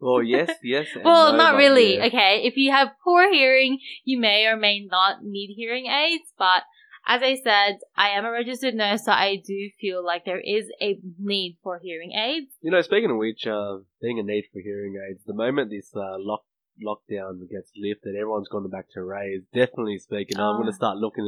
Well, 0.00 0.22
yes, 0.22 0.50
yes. 0.62 0.86
Well, 1.02 1.32
no, 1.32 1.38
not 1.38 1.56
really. 1.56 2.00
Okay, 2.00 2.42
if 2.44 2.56
you 2.56 2.70
have 2.70 2.88
poor 3.02 3.32
hearing, 3.32 3.78
you 4.04 4.20
may 4.20 4.46
or 4.46 4.56
may 4.56 4.80
not 4.80 5.24
need 5.24 5.54
hearing 5.56 5.86
aids, 5.86 6.32
but 6.38 6.62
as 7.08 7.22
I 7.22 7.36
said, 7.42 7.78
I 7.96 8.10
am 8.10 8.24
a 8.26 8.30
registered 8.30 8.74
nurse, 8.74 9.04
so 9.06 9.12
I 9.12 9.36
do 9.44 9.70
feel 9.80 10.04
like 10.04 10.24
there 10.26 10.40
is 10.40 10.70
a 10.80 10.98
need 11.18 11.56
for 11.62 11.80
hearing 11.82 12.12
aids. 12.12 12.52
You 12.60 12.70
know, 12.70 12.82
speaking 12.82 13.10
of 13.10 13.16
which, 13.16 13.46
uh, 13.46 13.78
being 14.02 14.18
a 14.18 14.22
need 14.22 14.44
for 14.52 14.60
hearing 14.60 14.94
aids, 15.10 15.22
the 15.26 15.34
moment 15.34 15.70
this 15.70 15.90
uh, 15.96 16.16
lock 16.18 16.42
lockdown 16.80 17.40
gets 17.50 17.72
lifted, 17.76 18.14
everyone's 18.14 18.46
gone 18.48 18.68
back 18.70 18.84
to 18.92 19.02
raise. 19.02 19.42
Definitely 19.52 19.98
speaking, 19.98 20.38
I'm 20.38 20.54
Oh. 20.54 20.58
going 20.58 20.66
to 20.66 20.72
start 20.72 20.96
looking 20.98 21.24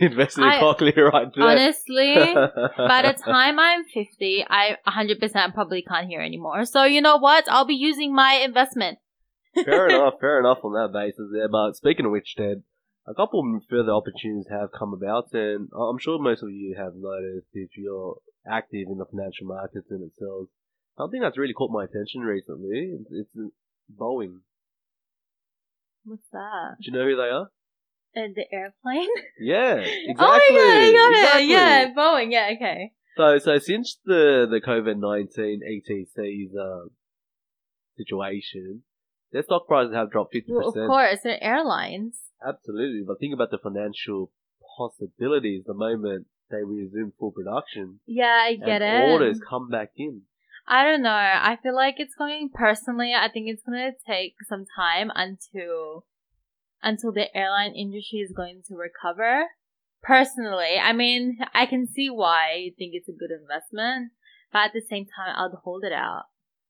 at 0.00 0.10
investing 0.10 0.44
in 0.44 0.50
Cochlear 0.50 1.10
right 1.10 1.28
there. 1.34 1.44
Honestly, 1.44 2.34
by 2.76 3.02
the 3.02 3.14
time 3.24 3.58
I'm 3.58 3.84
50, 3.84 4.44
I 4.50 4.76
100% 4.86 5.54
probably 5.54 5.82
can't 5.82 6.06
hear 6.06 6.20
anymore. 6.20 6.66
So 6.66 6.84
you 6.84 7.00
know 7.00 7.16
what? 7.16 7.44
I'll 7.50 7.64
be 7.64 7.74
using 7.76 8.14
my 8.14 8.34
investment. 8.44 8.98
fair 9.54 9.88
enough, 9.94 10.14
fair 10.20 10.38
enough 10.40 10.58
on 10.64 10.72
that 10.74 10.92
basis 10.92 11.30
there. 11.32 11.48
But 11.48 11.76
speaking 11.76 12.04
of 12.04 12.12
which, 12.12 12.34
Ted, 12.36 12.62
a 13.06 13.14
couple 13.14 13.60
further 13.68 13.92
opportunities 13.92 14.46
have 14.50 14.70
come 14.76 14.92
about, 14.92 15.32
and 15.32 15.68
I'm 15.74 15.98
sure 15.98 16.18
most 16.18 16.42
of 16.42 16.50
you 16.50 16.74
have 16.78 16.94
noticed 16.94 17.48
if 17.52 17.70
you're 17.76 18.16
active 18.46 18.86
in 18.90 18.98
the 18.98 19.06
financial 19.06 19.46
markets 19.46 19.88
in 19.90 20.02
itself. 20.02 20.48
Something 20.96 21.20
that's 21.20 21.38
really 21.38 21.54
caught 21.54 21.70
my 21.70 21.84
attention 21.84 22.20
recently, 22.20 22.98
it's 23.10 23.30
Boeing. 23.96 24.40
What's 26.04 26.28
that? 26.32 26.76
Do 26.80 26.90
you 26.90 26.98
know 26.98 27.04
who 27.04 27.16
they 27.16 27.30
are? 27.30 27.48
Uh, 28.16 28.32
the 28.34 28.44
airplane? 28.52 29.08
Yeah, 29.40 29.76
exactly. 29.76 30.16
Oh 30.18 30.26
my 30.26 30.56
god, 30.56 30.82
I 30.82 30.92
got 30.92 31.10
exactly. 31.12 31.44
it. 31.44 31.48
Yeah, 31.48 31.94
Boeing. 31.96 32.32
Yeah, 32.32 32.50
okay. 32.56 32.92
So, 33.16 33.38
so 33.38 33.58
since 33.58 33.98
the 34.04 34.46
the 34.50 34.60
COVID 34.60 34.98
nineteen 34.98 35.60
ETC's 35.62 36.54
um, 36.60 36.90
situation, 37.96 38.82
their 39.32 39.42
stock 39.42 39.66
prices 39.66 39.94
have 39.94 40.10
dropped 40.10 40.32
fifty 40.32 40.52
Well, 40.52 40.68
of 40.68 40.74
course, 40.74 41.18
they're 41.24 41.42
airlines. 41.42 42.18
Absolutely, 42.46 43.02
but 43.06 43.18
think 43.18 43.34
about 43.34 43.50
the 43.50 43.58
financial 43.58 44.30
possibilities 44.78 45.64
the 45.66 45.74
moment 45.74 46.26
they 46.50 46.64
resume 46.64 47.12
full 47.18 47.30
production 47.32 48.00
Yeah, 48.06 48.24
I 48.44 48.56
get 48.56 48.82
it. 48.82 49.10
orders 49.10 49.40
come 49.48 49.68
back 49.68 49.90
in. 49.96 50.22
I 50.66 50.84
don't 50.84 51.02
know. 51.02 51.10
I 51.10 51.58
feel 51.62 51.74
like 51.74 51.96
it's 51.98 52.14
going 52.14 52.50
personally. 52.52 53.12
I 53.14 53.28
think 53.28 53.48
it's 53.48 53.62
going 53.62 53.78
to 53.78 53.92
take 54.06 54.34
some 54.48 54.66
time 54.76 55.10
until 55.14 56.06
until 56.82 57.12
the 57.12 57.34
airline 57.36 57.74
industry 57.74 58.20
is 58.20 58.32
going 58.34 58.62
to 58.68 58.74
recover. 58.74 59.46
Personally, 60.02 60.78
I 60.82 60.92
mean, 60.92 61.38
I 61.52 61.66
can 61.66 61.86
see 61.86 62.08
why 62.08 62.54
you 62.54 62.72
think 62.76 62.92
it's 62.94 63.08
a 63.08 63.12
good 63.12 63.30
investment, 63.30 64.12
but 64.52 64.66
at 64.66 64.72
the 64.72 64.80
same 64.88 65.04
time, 65.04 65.34
I'd 65.36 65.54
hold 65.62 65.84
it 65.84 65.92
out. 65.92 66.24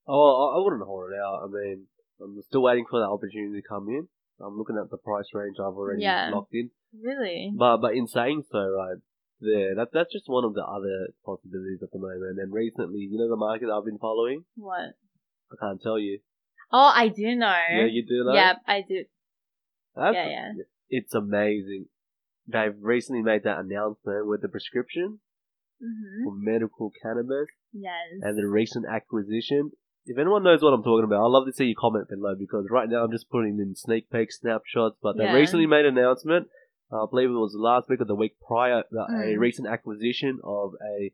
Oh, 0.09 0.53
I 0.57 0.65
wouldn't 0.65 0.83
hold 0.83 1.13
it 1.13 1.17
out. 1.17 1.43
I 1.45 1.47
mean, 1.47 1.87
I'm 2.23 2.41
still 2.43 2.63
waiting 2.63 2.85
for 2.89 3.01
that 3.01 3.09
opportunity 3.09 3.61
to 3.61 3.69
come 3.69 3.89
in. 3.89 4.09
I'm 4.41 4.57
looking 4.57 4.79
at 4.83 4.91
the 4.91 4.97
price 4.97 5.29
range 5.35 5.57
I've 5.61 5.75
already 5.77 6.03
Yeah. 6.03 6.31
locked 6.33 6.55
in. 6.55 6.71
Really? 7.03 7.53
But 7.57 7.79
but 7.79 7.95
in 7.95 8.07
saying 8.07 8.45
so, 8.51 8.59
right 8.59 8.97
there, 9.41 9.75
that 9.75 9.89
that's 9.93 10.13
just 10.13 10.29
one 10.29 10.45
of 10.45 10.55
the 10.55 10.65
other 10.65 11.09
possibilities 11.25 11.83
at 11.83 11.91
the 11.93 11.99
moment. 11.99 12.39
And 12.39 12.53
recently, 12.53 13.01
you 13.01 13.19
know, 13.19 13.29
the 13.29 13.37
market 13.37 13.69
I've 13.71 13.85
been 13.85 13.99
following. 13.99 14.45
What? 14.57 14.95
I 15.53 15.57
can't 15.61 15.81
tell 15.81 15.99
you. 15.99 16.21
Oh, 16.73 16.93
I 16.95 17.09
do 17.09 17.35
know. 17.35 17.53
Yeah, 17.71 17.87
you 17.87 18.05
do 18.07 18.25
know. 18.25 18.35
Yep, 18.35 18.57
I 18.67 18.83
do. 18.87 19.05
That's, 19.97 20.15
Yeah, 20.15 20.29
yeah. 20.29 20.53
It's 20.89 21.15
amazing. 21.15 21.87
They've 22.47 22.75
recently 22.81 23.23
made 23.23 23.43
that 23.45 23.59
announcement 23.59 24.27
with 24.27 24.43
the 24.43 24.49
prescription 24.49 25.21
hmm 25.81 26.25
for 26.25 26.35
medical 26.37 26.91
cannabis 27.03 27.49
Yes. 27.73 28.21
and 28.23 28.37
the 28.39 28.47
recent 28.47 28.87
acquisition. 28.87 29.73
If 30.07 30.19
anyone 30.19 30.43
knows 30.43 30.63
what 30.63 30.73
I'm 30.73 30.83
talking 30.83 31.05
about, 31.05 31.23
I'd 31.25 31.31
love 31.31 31.47
to 31.47 31.53
see 31.53 31.67
you 31.67 31.75
comment 31.79 32.09
below 32.09 32.35
because 32.39 32.67
right 32.71 32.89
now 32.89 33.05
I'm 33.05 33.13
just 33.13 33.29
putting 33.31 33.59
in 33.59 33.75
sneak 33.77 34.11
peek 34.11 34.33
snapshots. 34.33 34.97
But 35.03 35.17
they 35.17 35.25
Yeah. 35.25 35.35
recently 35.35 35.67
made 35.67 35.85
an 35.85 35.97
announcement. 35.99 36.49
Uh, 36.91 37.05
I 37.05 37.07
believe 37.11 37.29
it 37.31 37.35
was 37.35 37.55
last 37.57 37.89
week 37.89 38.01
or 38.01 38.05
the 38.07 38.15
week 38.17 38.37
prior. 38.41 38.83
That 38.91 39.11
A 39.11 39.37
Mm. 39.37 39.39
recent 39.39 39.69
acquisition 39.69 40.41
of 40.43 40.75
a 40.83 41.13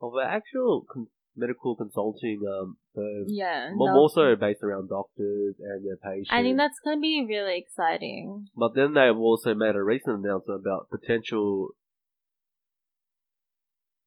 of 0.00 0.14
an 0.14 0.26
actual 0.26 0.84
con- 0.90 1.06
medical 1.36 1.76
consulting 1.76 2.42
um 2.46 2.76
firm. 2.94 3.24
yeah. 3.28 3.68
But 3.70 3.92
more 3.92 4.08
so 4.10 4.34
based 4.34 4.62
around 4.64 4.88
doctors 4.88 5.54
and 5.60 5.86
their 5.86 5.96
patients. 5.96 6.30
I 6.32 6.42
think 6.42 6.56
that's 6.56 6.80
going 6.80 6.98
to 6.98 7.00
be 7.00 7.24
really 7.26 7.56
exciting. 7.58 8.48
But 8.56 8.74
then 8.74 8.94
they've 8.94 9.16
also 9.16 9.54
made 9.54 9.76
a 9.76 9.82
recent 9.82 10.24
announcement 10.24 10.60
about 10.62 10.90
potential 10.90 11.70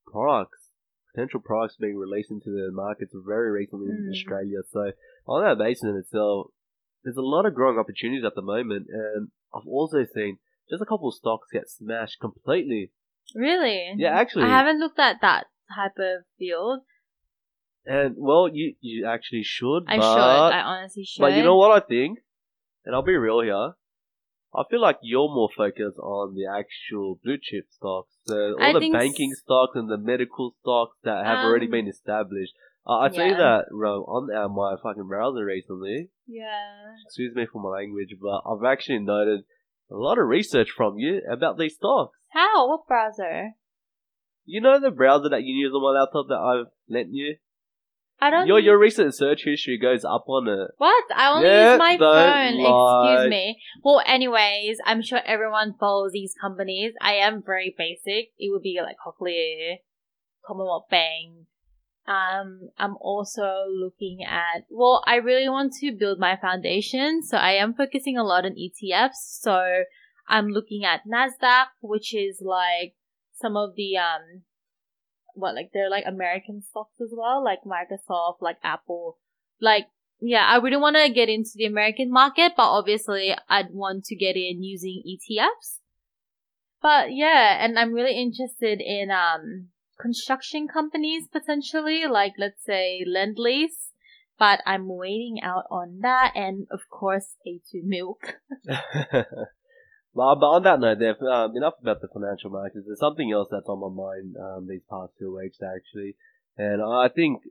products, 0.05 0.64
potential 1.15 1.39
products 1.39 1.77
being 1.79 1.97
released 1.97 2.31
into 2.31 2.49
the 2.49 2.69
markets 2.73 3.13
very 3.25 3.51
recently 3.51 3.89
in 3.89 4.07
Mm. 4.07 4.11
Australia. 4.11 4.59
So 4.67 4.91
on 5.27 5.43
that 5.43 5.57
basis 5.63 5.83
in 5.83 5.95
itself, 5.97 6.51
there's 7.03 7.17
a 7.17 7.21
lot 7.21 7.45
of 7.45 7.53
growing 7.55 7.77
opportunities 7.79 8.25
at 8.25 8.35
the 8.35 8.41
moment, 8.41 8.87
and 8.89 9.29
I've 9.53 9.67
also 9.67 10.03
seen 10.03 10.39
just 10.69 10.81
a 10.81 10.85
couple 10.85 11.07
of 11.07 11.13
stocks 11.15 11.47
get 11.53 11.69
smashed 11.69 12.19
completely. 12.19 12.91
Really? 13.35 13.93
Yeah, 13.97 14.09
actually, 14.19 14.45
I 14.45 14.49
haven't 14.49 14.79
looked 14.79 14.99
at 14.99 15.21
that 15.21 15.45
type 15.73 15.97
of 15.97 16.25
field. 16.37 16.81
and 17.85 18.15
well, 18.17 18.49
you 18.51 18.75
you 18.81 19.05
actually 19.05 19.43
should. 19.43 19.83
I 19.87 19.97
but, 19.97 20.13
should. 20.13 20.55
I 20.57 20.61
honestly 20.61 21.03
should. 21.05 21.21
But 21.21 21.33
you 21.33 21.43
know 21.43 21.55
what 21.55 21.71
I 21.71 21.85
think, 21.85 22.19
and 22.83 22.95
I'll 22.95 23.03
be 23.03 23.15
real 23.15 23.41
here. 23.41 23.73
I 24.57 24.63
feel 24.69 24.81
like 24.81 24.97
you're 25.01 25.27
more 25.27 25.49
focused 25.55 25.97
on 25.99 26.35
the 26.35 26.45
actual 26.47 27.19
blue 27.23 27.37
chip 27.41 27.65
stocks, 27.71 28.13
the, 28.25 28.55
all 28.59 28.77
I 28.77 28.79
the 28.79 28.89
banking 28.91 29.31
s- 29.31 29.39
stocks 29.39 29.75
and 29.75 29.89
the 29.89 29.97
medical 29.97 30.55
stocks 30.61 30.97
that 31.03 31.25
have 31.25 31.45
already 31.45 31.65
Um, 31.65 31.71
been 31.71 31.87
established. 31.87 32.53
Uh, 32.87 32.97
I 32.99 33.09
see 33.09 33.17
yeah. 33.17 33.37
that 33.37 33.65
bro, 33.71 34.03
on 34.03 34.29
uh, 34.35 34.47
my 34.47 34.75
fucking 34.81 35.07
browser 35.07 35.43
recently. 35.45 36.09
Yeah. 36.27 36.93
Excuse 37.05 37.33
me 37.35 37.45
for 37.51 37.61
my 37.61 37.69
language, 37.79 38.15
but 38.21 38.41
I've 38.45 38.63
actually 38.63 38.99
noted 38.99 39.41
a 39.91 39.95
lot 39.95 40.17
of 40.19 40.27
research 40.27 40.69
from 40.75 40.97
you 40.97 41.21
about 41.29 41.57
these 41.57 41.75
stocks. 41.75 42.17
How? 42.31 42.67
What 42.69 42.87
browser? 42.87 43.51
You 44.45 44.61
know 44.61 44.79
the 44.79 44.91
browser 44.91 45.29
that 45.29 45.43
you 45.43 45.55
use 45.55 45.73
on 45.73 45.81
my 45.81 45.99
laptop 45.99 46.27
that 46.29 46.37
I've 46.37 46.71
lent 46.87 47.09
you. 47.11 47.37
I 48.19 48.29
don't. 48.29 48.47
Your 48.47 48.59
your 48.59 48.77
recent 48.79 49.13
search 49.13 49.43
history 49.43 49.77
goes 49.77 50.05
up 50.05 50.25
on 50.27 50.47
it. 50.47 50.71
What? 50.77 51.03
I 51.15 51.27
only 51.33 51.47
Yeah, 51.47 51.71
use 51.73 51.79
my 51.79 51.97
phone. 51.97 52.57
lie. 52.63 53.13
Excuse 53.13 53.29
me. 53.29 53.57
Well, 53.83 54.01
anyways, 54.05 54.77
I'm 54.85 55.01
sure 55.01 55.19
everyone 55.25 55.75
follows 55.79 56.11
these 56.13 56.33
companies. 56.39 56.93
I 57.01 57.15
am 57.15 57.43
very 57.45 57.75
basic. 57.77 58.31
It 58.39 58.51
would 58.51 58.61
be 58.61 58.79
like 58.81 58.95
Cochlear, 59.05 59.77
Commonwealth 60.45 60.87
Bank. 60.89 61.47
Um, 62.07 62.69
I'm 62.77 62.95
also 63.01 63.65
looking 63.67 64.23
at, 64.23 64.65
well, 64.69 65.03
I 65.07 65.15
really 65.15 65.49
want 65.49 65.73
to 65.79 65.91
build 65.91 66.19
my 66.19 66.37
foundation. 66.39 67.23
So 67.23 67.37
I 67.37 67.53
am 67.53 67.73
focusing 67.73 68.15
a 68.15 68.23
lot 68.23 68.45
on 68.45 68.51
ETFs. 68.55 69.39
So 69.41 69.83
I'm 70.27 70.49
looking 70.49 70.85
at 70.85 71.01
NASDAQ, 71.11 71.65
which 71.81 72.13
is 72.13 72.41
like 72.45 72.93
some 73.33 73.57
of 73.57 73.75
the, 73.75 73.97
um, 73.97 74.43
what, 75.35 75.55
like 75.55 75.71
they're 75.73 75.89
like 75.89 76.05
American 76.07 76.61
stocks 76.61 76.99
as 77.01 77.13
well, 77.15 77.43
like 77.43 77.59
Microsoft, 77.63 78.41
like 78.41 78.57
Apple, 78.63 79.17
like 79.61 79.87
yeah, 80.21 80.45
I 80.47 80.57
wouldn't 80.59 80.81
want 80.81 80.95
to 80.95 81.09
get 81.09 81.29
into 81.29 81.51
the 81.55 81.65
American 81.65 82.11
market, 82.11 82.53
but 82.55 82.69
obviously 82.69 83.35
I'd 83.49 83.71
want 83.71 84.05
to 84.05 84.15
get 84.15 84.35
in 84.35 84.63
using 84.63 85.03
ETFs. 85.05 85.79
But 86.81 87.13
yeah, 87.13 87.63
and 87.63 87.77
I'm 87.77 87.93
really 87.93 88.19
interested 88.19 88.81
in 88.81 89.11
um 89.11 89.69
construction 89.99 90.67
companies 90.67 91.27
potentially, 91.31 92.05
like 92.05 92.33
let's 92.37 92.63
say 92.63 93.03
Lendlease. 93.07 93.91
But 94.37 94.59
I'm 94.65 94.89
waiting 94.89 95.39
out 95.41 95.63
on 95.71 95.99
that, 96.01 96.33
and 96.35 96.67
of 96.69 96.81
course 96.89 97.35
A2 97.47 97.83
Milk. 97.83 98.35
well, 100.15 100.35
but 100.39 100.47
on 100.47 100.63
that 100.63 100.79
note, 100.79 100.99
there, 100.99 101.15
um, 101.29 101.55
enough 101.57 101.73
about 101.81 101.99
the 101.99 102.07
financial 102.07 102.49
markets. 102.49 102.85
There's 102.87 102.99
something 102.99 103.31
else 103.33 103.49
that's 103.51 103.67
on 103.67 103.83
my 103.83 103.91
mind 103.91 104.35
um, 104.39 104.65
these 104.67 104.81
past 104.89 105.11
two 105.19 105.35
weeks, 105.35 105.57
actually. 105.61 106.15
And 106.57 106.81
I 106.81 107.09
think, 107.13 107.43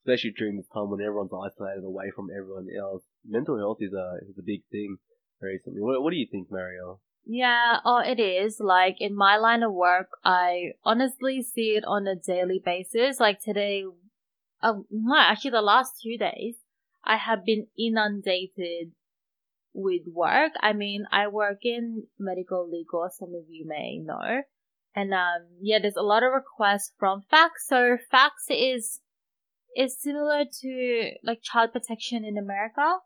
especially 0.00 0.30
during 0.38 0.56
this 0.56 0.68
time 0.72 0.88
when 0.88 1.00
everyone's 1.00 1.34
isolated 1.34 1.82
away 1.82 2.12
from 2.14 2.28
everyone 2.30 2.68
else, 2.70 3.02
mental 3.26 3.58
health 3.58 3.78
is 3.80 3.92
a, 3.92 4.18
is 4.22 4.38
a 4.38 4.46
big 4.46 4.62
thing 4.70 4.98
recently. 5.42 5.82
What, 5.82 6.00
what 6.00 6.12
do 6.12 6.16
you 6.16 6.28
think, 6.30 6.46
Mario? 6.48 7.00
Yeah, 7.26 7.78
oh, 7.84 7.98
it 7.98 8.20
is. 8.20 8.60
Like 8.60 8.96
in 9.00 9.16
my 9.16 9.36
line 9.36 9.64
of 9.64 9.72
work, 9.72 10.10
I 10.24 10.74
honestly 10.84 11.42
see 11.42 11.74
it 11.74 11.84
on 11.84 12.06
a 12.06 12.14
daily 12.14 12.62
basis. 12.64 13.18
Like 13.18 13.42
today, 13.42 13.82
um, 14.62 14.86
no, 14.92 15.18
actually 15.18 15.50
the 15.50 15.60
last 15.60 15.94
two 16.00 16.16
days, 16.16 16.58
I 17.04 17.16
have 17.16 17.44
been 17.44 17.66
inundated 17.76 18.92
with 19.76 20.02
work. 20.10 20.52
I 20.60 20.72
mean, 20.72 21.06
I 21.12 21.28
work 21.28 21.58
in 21.62 22.04
medical 22.18 22.68
legal, 22.68 23.08
some 23.12 23.34
of 23.34 23.44
you 23.48 23.66
may 23.68 23.98
know. 23.98 24.42
And 24.94 25.12
um, 25.12 25.46
yeah, 25.60 25.78
there's 25.80 25.96
a 25.96 26.02
lot 26.02 26.22
of 26.22 26.32
requests 26.32 26.92
from 26.98 27.24
FACS. 27.30 27.66
So 27.66 27.98
FACS 28.10 28.48
is 28.48 29.00
is 29.76 30.00
similar 30.00 30.44
to 30.62 31.10
like 31.22 31.42
child 31.42 31.72
protection 31.72 32.24
in 32.24 32.38
America. 32.38 32.96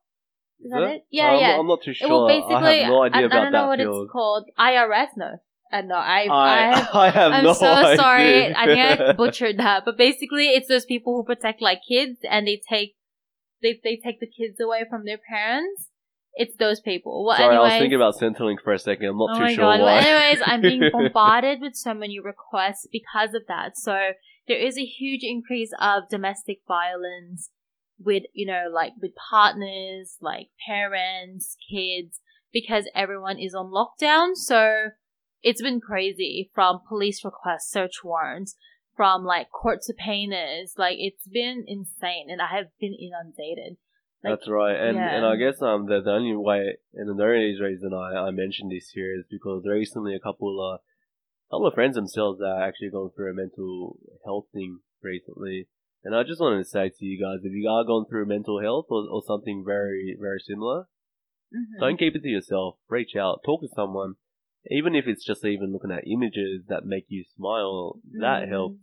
Is 0.60 0.70
that 0.70 0.82
it? 0.82 0.90
it? 0.90 1.06
Yeah, 1.10 1.26
I'm, 1.26 1.40
yeah. 1.40 1.58
I'm 1.58 1.66
not 1.66 1.82
too 1.82 1.92
sure. 1.92 2.08
Well, 2.08 2.28
basically, 2.28 2.54
I 2.54 2.74
have 2.82 2.88
no 2.88 3.02
idea 3.02 3.22
I, 3.22 3.24
about 3.24 3.38
I 3.38 3.42
don't 3.42 3.52
know 3.52 3.66
what 3.66 3.78
field. 3.80 4.04
it's 4.04 4.12
called. 4.12 4.44
IRS, 4.56 5.08
no. 5.16 5.30
Uh, 5.72 5.80
no, 5.82 5.94
I, 5.94 6.26
I, 6.30 6.30
I, 6.30 6.76
have, 6.76 6.94
I 6.94 7.10
have 7.10 7.32
I'm 7.32 7.44
no 7.44 7.52
so 7.52 7.66
idea. 7.66 7.96
sorry. 7.96 8.54
I 8.54 8.66
think 8.66 9.00
I 9.00 9.12
butchered 9.16 9.58
that. 9.58 9.84
But 9.84 9.98
basically, 9.98 10.48
it's 10.48 10.68
those 10.68 10.84
people 10.84 11.16
who 11.16 11.24
protect 11.24 11.60
like 11.60 11.80
kids 11.88 12.18
and 12.28 12.46
they 12.46 12.60
take, 12.68 12.94
they, 13.62 13.80
they 13.82 13.96
take 13.96 14.20
the 14.20 14.26
kids 14.26 14.60
away 14.60 14.84
from 14.88 15.04
their 15.04 15.18
parents. 15.18 15.89
It's 16.34 16.56
those 16.56 16.80
people. 16.80 17.24
Well, 17.24 17.36
Sorry, 17.36 17.56
I 17.56 17.60
was 17.60 17.72
thinking 17.72 17.96
about 17.96 18.14
Centrelink 18.16 18.62
for 18.62 18.72
a 18.72 18.78
second. 18.78 19.06
I'm 19.06 19.18
not 19.18 19.30
oh 19.36 19.46
too 19.46 19.54
sure 19.54 19.64
god. 19.64 19.80
why. 19.80 19.84
Well, 19.84 20.04
anyways, 20.04 20.42
I'm 20.46 20.60
being 20.62 20.88
bombarded 20.92 21.60
with 21.60 21.74
so 21.74 21.92
many 21.92 22.18
requests 22.20 22.86
because 22.90 23.34
of 23.34 23.42
that. 23.48 23.76
So 23.76 24.12
there 24.46 24.58
is 24.58 24.78
a 24.78 24.84
huge 24.84 25.22
increase 25.22 25.72
of 25.80 26.08
domestic 26.08 26.60
violence 26.66 27.50
with, 27.98 28.22
you 28.32 28.46
know, 28.46 28.64
like 28.72 28.92
with 29.00 29.12
partners, 29.30 30.16
like 30.20 30.48
parents, 30.66 31.56
kids, 31.70 32.20
because 32.52 32.88
everyone 32.94 33.38
is 33.38 33.54
on 33.54 33.72
lockdown. 33.72 34.34
So 34.34 34.90
it's 35.42 35.62
been 35.62 35.80
crazy 35.80 36.50
from 36.54 36.80
police 36.88 37.24
requests, 37.24 37.70
search 37.70 38.02
warrants, 38.04 38.56
from 38.96 39.24
like 39.24 39.50
court 39.50 39.82
subpoenas. 39.82 40.74
Like 40.76 40.96
it's 40.98 41.26
been 41.26 41.64
insane 41.66 42.26
and 42.28 42.40
I 42.40 42.56
have 42.56 42.66
been 42.80 42.94
inundated. 42.94 43.76
Like, 44.22 44.32
That's 44.38 44.48
right, 44.50 44.76
and 44.78 44.96
yeah. 44.96 45.16
and 45.16 45.24
I 45.24 45.36
guess 45.36 45.62
um 45.62 45.86
the, 45.86 46.02
the 46.02 46.10
only 46.10 46.36
way 46.36 46.76
and 46.94 47.08
the 47.08 47.24
only 47.24 47.58
reason 47.60 47.94
I, 47.94 48.28
I 48.28 48.30
mentioned 48.30 48.70
this 48.70 48.90
here 48.90 49.14
is 49.18 49.24
because 49.30 49.64
recently 49.64 50.14
a 50.14 50.20
couple 50.20 50.60
uh 50.60 50.76
a 50.76 51.50
couple 51.50 51.66
of 51.66 51.74
friends 51.74 51.94
themselves 51.96 52.40
are 52.42 52.62
actually 52.62 52.90
going 52.90 53.10
through 53.16 53.30
a 53.30 53.34
mental 53.34 53.98
health 54.24 54.46
thing 54.52 54.80
recently, 55.02 55.68
and 56.04 56.14
I 56.14 56.22
just 56.22 56.40
wanted 56.40 56.58
to 56.58 56.64
say 56.68 56.90
to 56.90 57.04
you 57.04 57.18
guys 57.18 57.44
if 57.44 57.52
you 57.52 57.66
are 57.68 57.82
going 57.82 58.04
through 58.10 58.26
mental 58.26 58.60
health 58.60 58.86
or, 58.90 59.06
or 59.10 59.22
something 59.26 59.64
very 59.66 60.16
very 60.20 60.40
similar, 60.40 60.84
Mhm. 61.52 61.80
Don't 61.80 61.98
keep 61.98 62.14
it 62.14 62.22
to 62.22 62.28
yourself. 62.28 62.76
Reach 62.88 63.16
out. 63.16 63.40
Talk 63.44 63.62
to 63.62 63.68
someone. 63.74 64.14
Even 64.70 64.94
if 64.94 65.06
it's 65.08 65.24
just 65.24 65.44
even 65.44 65.72
looking 65.72 65.90
at 65.90 66.06
images 66.06 66.66
that 66.68 66.84
make 66.84 67.06
you 67.08 67.24
smile, 67.24 67.98
that 68.20 68.44
Mm. 68.44 68.48
helps. 68.48 68.80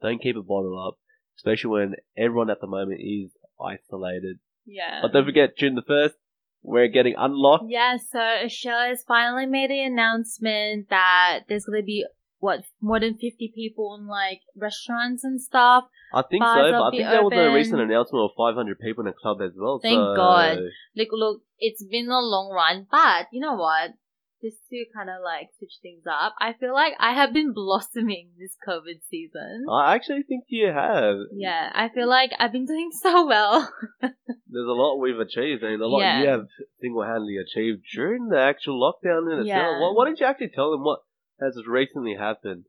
Don't 0.00 0.20
keep 0.22 0.36
it 0.36 0.46
bottled 0.46 0.78
up, 0.88 0.98
especially 1.36 1.70
when 1.70 1.96
everyone 2.16 2.48
at 2.50 2.60
the 2.60 2.66
moment 2.66 3.00
is 3.02 3.36
isolated. 3.60 4.40
Yeah. 4.70 5.00
But 5.02 5.12
don't 5.12 5.24
forget, 5.24 5.56
June 5.56 5.74
the 5.74 5.82
1st, 5.82 6.14
we're 6.62 6.88
getting 6.88 7.14
unlocked. 7.16 7.64
Yeah, 7.68 7.96
so 7.96 8.20
Australia's 8.20 9.04
finally 9.06 9.46
made 9.46 9.70
the 9.70 9.82
announcement 9.82 10.88
that 10.90 11.40
there's 11.48 11.64
gonna 11.64 11.82
be 11.82 12.06
what 12.38 12.64
more 12.80 13.00
than 13.00 13.14
fifty 13.14 13.52
people 13.54 13.96
in 13.98 14.06
like 14.06 14.40
restaurants 14.56 15.24
and 15.24 15.40
stuff. 15.40 15.84
I 16.12 16.22
think 16.22 16.42
Bars 16.42 16.70
so, 16.70 16.72
but 16.72 16.82
I 16.82 16.90
think 16.90 17.02
there 17.08 17.22
was 17.22 17.32
a 17.34 17.54
recent 17.54 17.80
announcement 17.80 18.24
of 18.24 18.30
500 18.36 18.80
people 18.80 19.06
in 19.06 19.12
the 19.12 19.12
club 19.12 19.38
as 19.42 19.52
well. 19.56 19.78
Thank 19.80 20.00
so- 20.00 20.16
God. 20.16 20.58
Like, 20.96 21.08
look, 21.12 21.42
it's 21.58 21.84
been 21.84 22.08
a 22.08 22.18
long 22.20 22.50
run, 22.50 22.86
but 22.90 23.28
you 23.32 23.40
know 23.40 23.54
what? 23.54 23.92
Just 24.42 24.56
to 24.70 24.84
kind 24.96 25.10
of 25.10 25.16
like 25.22 25.48
switch 25.58 25.78
things 25.82 26.04
up, 26.10 26.34
I 26.40 26.54
feel 26.54 26.72
like 26.72 26.94
I 26.98 27.12
have 27.12 27.32
been 27.34 27.52
blossoming 27.54 28.30
this 28.38 28.56
COVID 28.66 29.00
season. 29.10 29.66
I 29.70 29.94
actually 29.94 30.22
think 30.22 30.44
you 30.48 30.68
have. 30.68 31.16
Yeah, 31.32 31.70
I 31.74 31.90
feel 31.90 32.08
like 32.08 32.30
I've 32.38 32.52
been 32.52 32.64
doing 32.64 32.90
so 33.02 33.26
well. 33.26 33.70
There's 34.00 34.66
a 34.68 34.72
lot 34.72 34.96
we've 34.98 35.18
achieved, 35.18 35.62
and 35.62 35.80
a 35.82 35.86
lot 35.86 36.00
Yeah. 36.00 36.22
you 36.22 36.28
have 36.28 36.46
single-handedly 36.80 37.36
achieved 37.36 37.82
during 37.94 38.28
the 38.28 38.40
actual 38.40 38.80
lockdown 38.80 39.30
in 39.32 39.40
itself. 39.40 39.46
Yeah. 39.46 39.78
Why, 39.80 39.92
why 39.94 40.04
don't 40.06 40.18
you 40.18 40.26
actually 40.26 40.52
tell 40.54 40.70
them 40.70 40.84
what 40.84 41.00
has 41.40 41.60
recently 41.68 42.16
happened? 42.18 42.64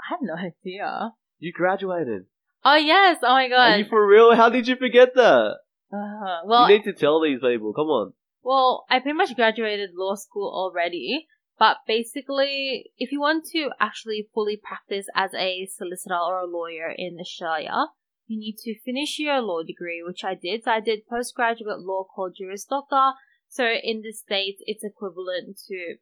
I 0.00 0.10
have 0.10 0.20
no 0.22 0.34
idea. 0.34 1.12
You 1.38 1.52
graduated. 1.52 2.24
Oh 2.64 2.76
yes! 2.76 3.18
Oh 3.22 3.28
my 3.32 3.48
God. 3.48 3.72
Are 3.74 3.78
you 3.78 3.84
for 3.88 4.04
real? 4.06 4.34
How 4.34 4.48
did 4.48 4.66
you 4.66 4.76
forget 4.76 5.14
that? 5.14 5.56
Uh, 5.92 6.40
well, 6.46 6.68
you 6.68 6.78
need 6.78 6.84
to 6.84 6.92
tell 6.94 7.20
these 7.22 7.40
people. 7.40 7.72
Come 7.74 7.86
on. 7.86 8.12
Well, 8.44 8.84
I 8.90 9.00
pretty 9.00 9.16
much 9.16 9.34
graduated 9.34 9.90
law 9.94 10.14
school 10.14 10.52
already, 10.54 11.26
but 11.58 11.78
basically, 11.86 12.92
if 12.98 13.10
you 13.10 13.20
want 13.20 13.46
to 13.52 13.70
actually 13.80 14.28
fully 14.34 14.60
practice 14.62 15.06
as 15.14 15.32
a 15.34 15.66
solicitor 15.66 16.14
or 16.16 16.40
a 16.40 16.46
lawyer 16.46 16.92
in 16.96 17.16
Australia, 17.18 17.86
you 18.26 18.38
need 18.38 18.56
to 18.64 18.78
finish 18.84 19.18
your 19.18 19.40
law 19.40 19.62
degree, 19.62 20.02
which 20.06 20.24
I 20.24 20.34
did. 20.34 20.64
So 20.64 20.72
I 20.72 20.80
did 20.80 21.06
postgraduate 21.08 21.80
law 21.80 22.04
called 22.04 22.36
Juris 22.38 22.64
Doctor. 22.64 23.12
So 23.48 23.64
in 23.64 24.02
the 24.02 24.12
States, 24.12 24.62
it's 24.66 24.84
equivalent 24.84 25.58
to 25.68 25.96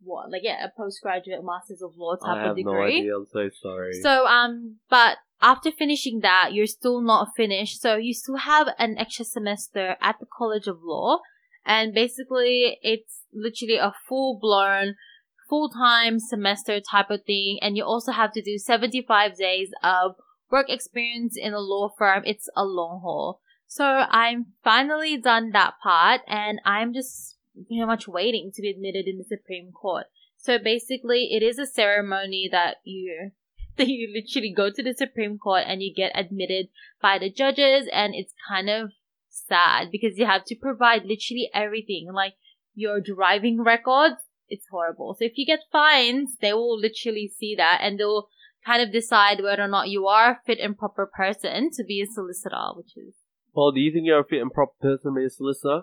what? 0.00 0.30
Like, 0.30 0.42
yeah, 0.44 0.64
a 0.64 0.68
postgraduate 0.76 1.44
Masters 1.44 1.82
of 1.82 1.96
Law 1.96 2.16
type 2.16 2.36
I 2.36 2.42
have 2.42 2.50
of 2.50 2.56
no 2.58 2.72
degree. 2.72 2.98
idea. 3.00 3.16
I'm 3.16 3.26
so 3.26 3.48
sorry. 3.60 3.94
So, 3.94 4.26
um, 4.26 4.76
but 4.88 5.18
after 5.40 5.70
finishing 5.70 6.20
that, 6.20 6.50
you're 6.52 6.66
still 6.66 7.00
not 7.00 7.28
finished. 7.36 7.80
So 7.80 7.96
you 7.96 8.14
still 8.14 8.36
have 8.36 8.68
an 8.78 8.96
extra 8.98 9.24
semester 9.24 9.96
at 10.00 10.16
the 10.20 10.26
College 10.26 10.66
of 10.66 10.78
Law. 10.82 11.18
And 11.64 11.94
basically, 11.94 12.78
it's 12.82 13.22
literally 13.32 13.76
a 13.76 13.94
full 14.08 14.38
blown, 14.40 14.96
full 15.48 15.68
time 15.68 16.18
semester 16.18 16.80
type 16.80 17.10
of 17.10 17.24
thing. 17.24 17.58
And 17.60 17.76
you 17.76 17.84
also 17.84 18.12
have 18.12 18.32
to 18.32 18.42
do 18.42 18.58
75 18.58 19.36
days 19.36 19.70
of 19.82 20.16
work 20.50 20.70
experience 20.70 21.36
in 21.36 21.52
a 21.52 21.60
law 21.60 21.90
firm. 21.96 22.22
It's 22.24 22.48
a 22.56 22.64
long 22.64 23.00
haul. 23.02 23.40
So 23.66 23.84
I'm 23.84 24.46
finally 24.64 25.18
done 25.18 25.50
that 25.50 25.74
part 25.82 26.22
and 26.26 26.58
I'm 26.64 26.94
just 26.94 27.36
pretty 27.66 27.84
much 27.84 28.08
waiting 28.08 28.50
to 28.54 28.62
be 28.62 28.70
admitted 28.70 29.06
in 29.06 29.18
the 29.18 29.24
Supreme 29.24 29.72
Court. 29.72 30.06
So 30.38 30.58
basically, 30.58 31.30
it 31.32 31.42
is 31.42 31.58
a 31.58 31.66
ceremony 31.66 32.48
that 32.50 32.76
you 32.84 33.32
that 33.76 33.88
you 33.88 34.12
literally 34.12 34.52
go 34.52 34.70
to 34.70 34.82
the 34.82 34.94
Supreme 34.94 35.38
Court 35.38 35.64
and 35.66 35.82
you 35.82 35.92
get 35.94 36.12
admitted 36.14 36.68
by 37.00 37.18
the 37.18 37.30
judges, 37.30 37.88
and 37.92 38.14
it's 38.14 38.32
kind 38.48 38.68
of 38.68 38.92
sad 39.46 39.90
because 39.90 40.18
you 40.18 40.26
have 40.26 40.44
to 40.46 40.56
provide 40.56 41.02
literally 41.04 41.50
everything, 41.54 42.08
like 42.12 42.34
your 42.74 43.00
driving 43.00 43.62
records. 43.62 44.22
It's 44.48 44.66
horrible. 44.70 45.14
So 45.18 45.24
if 45.24 45.32
you 45.36 45.44
get 45.44 45.60
fines, 45.70 46.36
they 46.40 46.52
will 46.52 46.78
literally 46.78 47.30
see 47.38 47.54
that 47.56 47.80
and 47.82 47.98
they'll 47.98 48.28
kind 48.64 48.82
of 48.82 48.92
decide 48.92 49.42
whether 49.42 49.62
or 49.62 49.68
not 49.68 49.88
you 49.88 50.06
are 50.06 50.32
a 50.32 50.40
fit 50.46 50.58
and 50.58 50.76
proper 50.76 51.06
person 51.06 51.70
to 51.74 51.84
be 51.84 52.00
a 52.00 52.06
solicitor, 52.06 52.72
which 52.74 52.96
is 52.96 53.14
well, 53.54 53.72
do 53.72 53.80
you 53.80 53.92
think 53.92 54.06
you're 54.06 54.20
a 54.20 54.24
fit 54.24 54.40
and 54.40 54.52
proper 54.52 54.72
person 54.80 55.12
to 55.12 55.18
be 55.18 55.26
a 55.26 55.30
solicitor? 55.30 55.82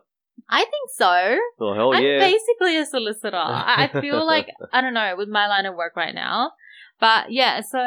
I 0.50 0.60
think 0.62 0.90
so. 0.96 1.38
Oh 1.60 1.74
hell 1.74 1.94
yeah. 1.94 2.14
I'm 2.14 2.32
basically 2.32 2.78
a 2.78 2.86
solicitor. 2.86 3.36
I 3.36 3.90
I 3.94 4.02
feel 4.02 4.26
like 4.34 4.50
I 4.72 4.82
don't 4.82 4.94
know 4.94 5.16
with 5.18 5.30
my 5.30 5.48
line 5.48 5.66
of 5.66 5.76
work 5.76 5.96
right 5.96 6.14
now, 6.14 6.52
but 7.00 7.32
yeah. 7.32 7.62
So 7.62 7.80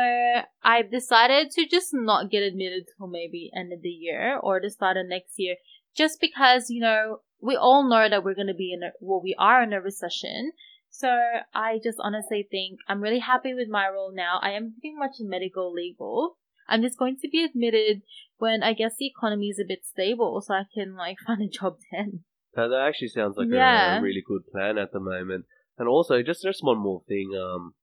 I've 0.63 0.91
decided 0.91 1.51
to 1.53 1.67
just 1.67 1.91
not 1.93 2.31
get 2.31 2.43
admitted 2.43 2.85
till 2.97 3.07
maybe 3.07 3.51
end 3.57 3.73
of 3.73 3.83
the 3.83 3.89
year 3.89 4.39
or 4.43 4.61
the 4.61 4.71
start 4.71 4.97
of 4.97 5.07
next 5.07 5.35
year, 5.37 5.57
just 5.97 6.21
because 6.21 6.71
you 6.71 6.81
know 6.81 7.21
we 7.41 7.57
all 7.57 7.89
know 7.89 8.09
that 8.09 8.25
we're 8.25 8.35
gonna 8.35 8.55
be 8.55 8.73
in 8.73 8.83
a 8.83 8.93
well 9.01 9.23
we 9.23 9.35
are 9.39 9.63
in 9.63 9.73
a 9.73 9.81
recession. 9.81 10.53
So 10.91 11.09
I 11.55 11.79
just 11.83 11.99
honestly 12.01 12.47
think 12.51 12.81
I'm 12.89 13.01
really 13.01 13.21
happy 13.21 13.55
with 13.55 13.69
my 13.69 13.89
role 13.89 14.13
now. 14.13 14.41
I 14.43 14.51
am 14.51 14.75
pretty 14.81 14.97
much 14.97 15.21
in 15.21 15.29
medical 15.29 15.73
legal. 15.73 16.39
I'm 16.69 16.83
just 16.83 16.99
going 16.99 17.17
to 17.23 17.29
be 17.29 17.45
admitted 17.45 18.03
when 18.37 18.63
I 18.63 18.73
guess 18.75 18.95
the 18.99 19.07
economy 19.07 19.49
is 19.49 19.59
a 19.59 19.67
bit 19.67 19.85
stable, 19.85 20.43
so 20.45 20.55
I 20.55 20.65
can 20.73 20.97
like 20.97 21.19
find 21.27 21.43
a 21.43 21.49
job 21.49 21.79
then. 21.93 22.25
That, 22.55 22.69
that 22.69 22.87
actually 22.87 23.09
sounds 23.09 23.37
like 23.37 23.49
a- 23.49 23.99
a, 23.99 24.03
really 24.03 24.23
good 24.27 24.43
plan 24.51 24.79
at 24.79 24.93
the 24.93 25.01
moment. 25.01 25.45
And 25.79 25.89
also, 25.89 26.23
just 26.23 26.43
just 26.43 26.65
one 26.65 26.79
more 26.79 27.03
thing. 27.07 27.31
Um, 27.41 27.75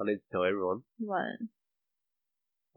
I 0.00 0.04
need 0.06 0.16
to 0.16 0.20
tell 0.32 0.44
everyone. 0.44 0.82
What? 0.98 1.36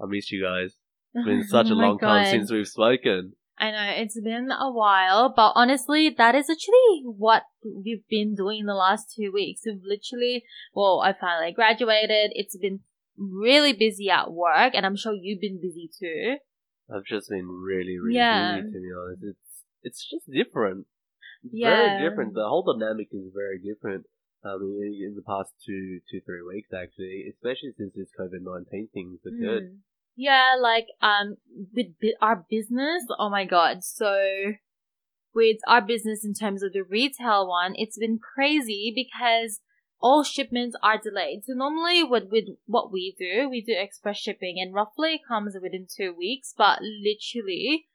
I 0.02 0.06
miss 0.08 0.32
you 0.32 0.44
guys. 0.44 0.76
It's 1.16 1.26
been 1.28 1.44
such 1.44 1.70
a 1.70 1.74
Oh 1.74 1.78
long 1.78 2.00
time 2.00 2.26
since 2.26 2.52
we've 2.52 2.68
spoken. 2.68 3.34
I 3.60 3.70
know 3.70 3.94
it's 4.02 4.20
been 4.20 4.50
a 4.52 4.72
while, 4.72 5.32
but 5.36 5.52
honestly, 5.54 6.10
that 6.10 6.34
is 6.34 6.50
actually 6.50 7.04
what 7.06 7.44
we've 7.64 8.06
been 8.10 8.34
doing 8.34 8.66
the 8.66 8.74
last 8.74 9.14
two 9.16 9.32
weeks. 9.32 9.62
We've 9.64 9.80
literally, 9.84 10.44
well, 10.74 11.02
I 11.06 11.14
finally 11.14 11.52
graduated. 11.54 12.32
It's 12.34 12.58
been 12.58 12.80
really 13.16 13.74
busy 13.74 14.10
at 14.10 14.32
work, 14.32 14.74
and 14.74 14.88
I'm 14.88 14.96
sure 14.96 15.14
you've 15.14 15.40
been 15.40 15.62
busy 15.62 15.88
too. 16.00 16.38
I've 16.94 17.06
just 17.06 17.30
been 17.30 17.48
really, 17.48 18.00
really 18.00 18.16
Yeah. 18.18 18.56
busy 18.62 18.72
to 18.74 18.80
be 18.82 18.90
honest. 19.00 19.24
It's 19.24 19.64
it's 19.84 20.10
just 20.10 20.26
different. 20.32 20.88
It's 21.44 21.54
Yeah. 21.54 21.76
very 22.00 22.10
different. 22.10 22.34
The 22.34 22.50
whole 22.50 22.64
dynamic 22.64 23.10
is 23.12 23.32
very 23.36 23.60
different. 23.60 24.08
Mean, 24.46 25.02
in 25.08 25.16
the 25.16 25.22
past 25.22 25.52
two, 25.66 26.00
two, 26.12 26.22
three 26.26 26.42
weeks 26.42 26.70
actually, 26.74 27.26
especially 27.30 27.74
since 27.78 27.94
this 27.96 28.10
COVID 28.20 28.42
nineteen 28.42 28.90
thing's 28.94 29.20
occurred. 29.26 29.64
Mm. 29.64 29.78
Yeah, 30.16 30.54
like 30.60 30.88
um, 31.02 31.38
with 31.74 31.88
our 32.22 32.46
business. 32.50 33.04
Oh 33.18 33.30
my 33.30 33.46
god! 33.46 33.84
So 33.84 34.54
with 35.34 35.58
our 35.68 35.82
business 35.82 36.24
in 36.24 36.34
terms 36.34 36.62
of 36.62 36.74
the 36.74 36.84
retail 36.84 37.48
one, 37.48 37.74
it's 37.76 37.98
been 37.98 38.20
crazy 38.20 38.92
because 38.94 39.62
all 40.00 40.24
shipments 40.24 40.76
are 40.84 41.00
delayed. 41.02 41.46
So 41.46 41.54
normally, 41.54 42.04
what 42.04 42.30
with 42.30 42.46
what 42.66 42.92
we 42.92 43.16
do, 43.18 43.50
we 43.50 43.62
do 43.62 43.74
express 43.76 44.18
shipping, 44.18 44.58
and 44.60 44.74
roughly 44.74 45.16
it 45.16 45.22
comes 45.28 45.56
within 45.56 45.88
two 45.90 46.14
weeks. 46.14 46.54
But 46.56 46.80
literally, 46.82 47.86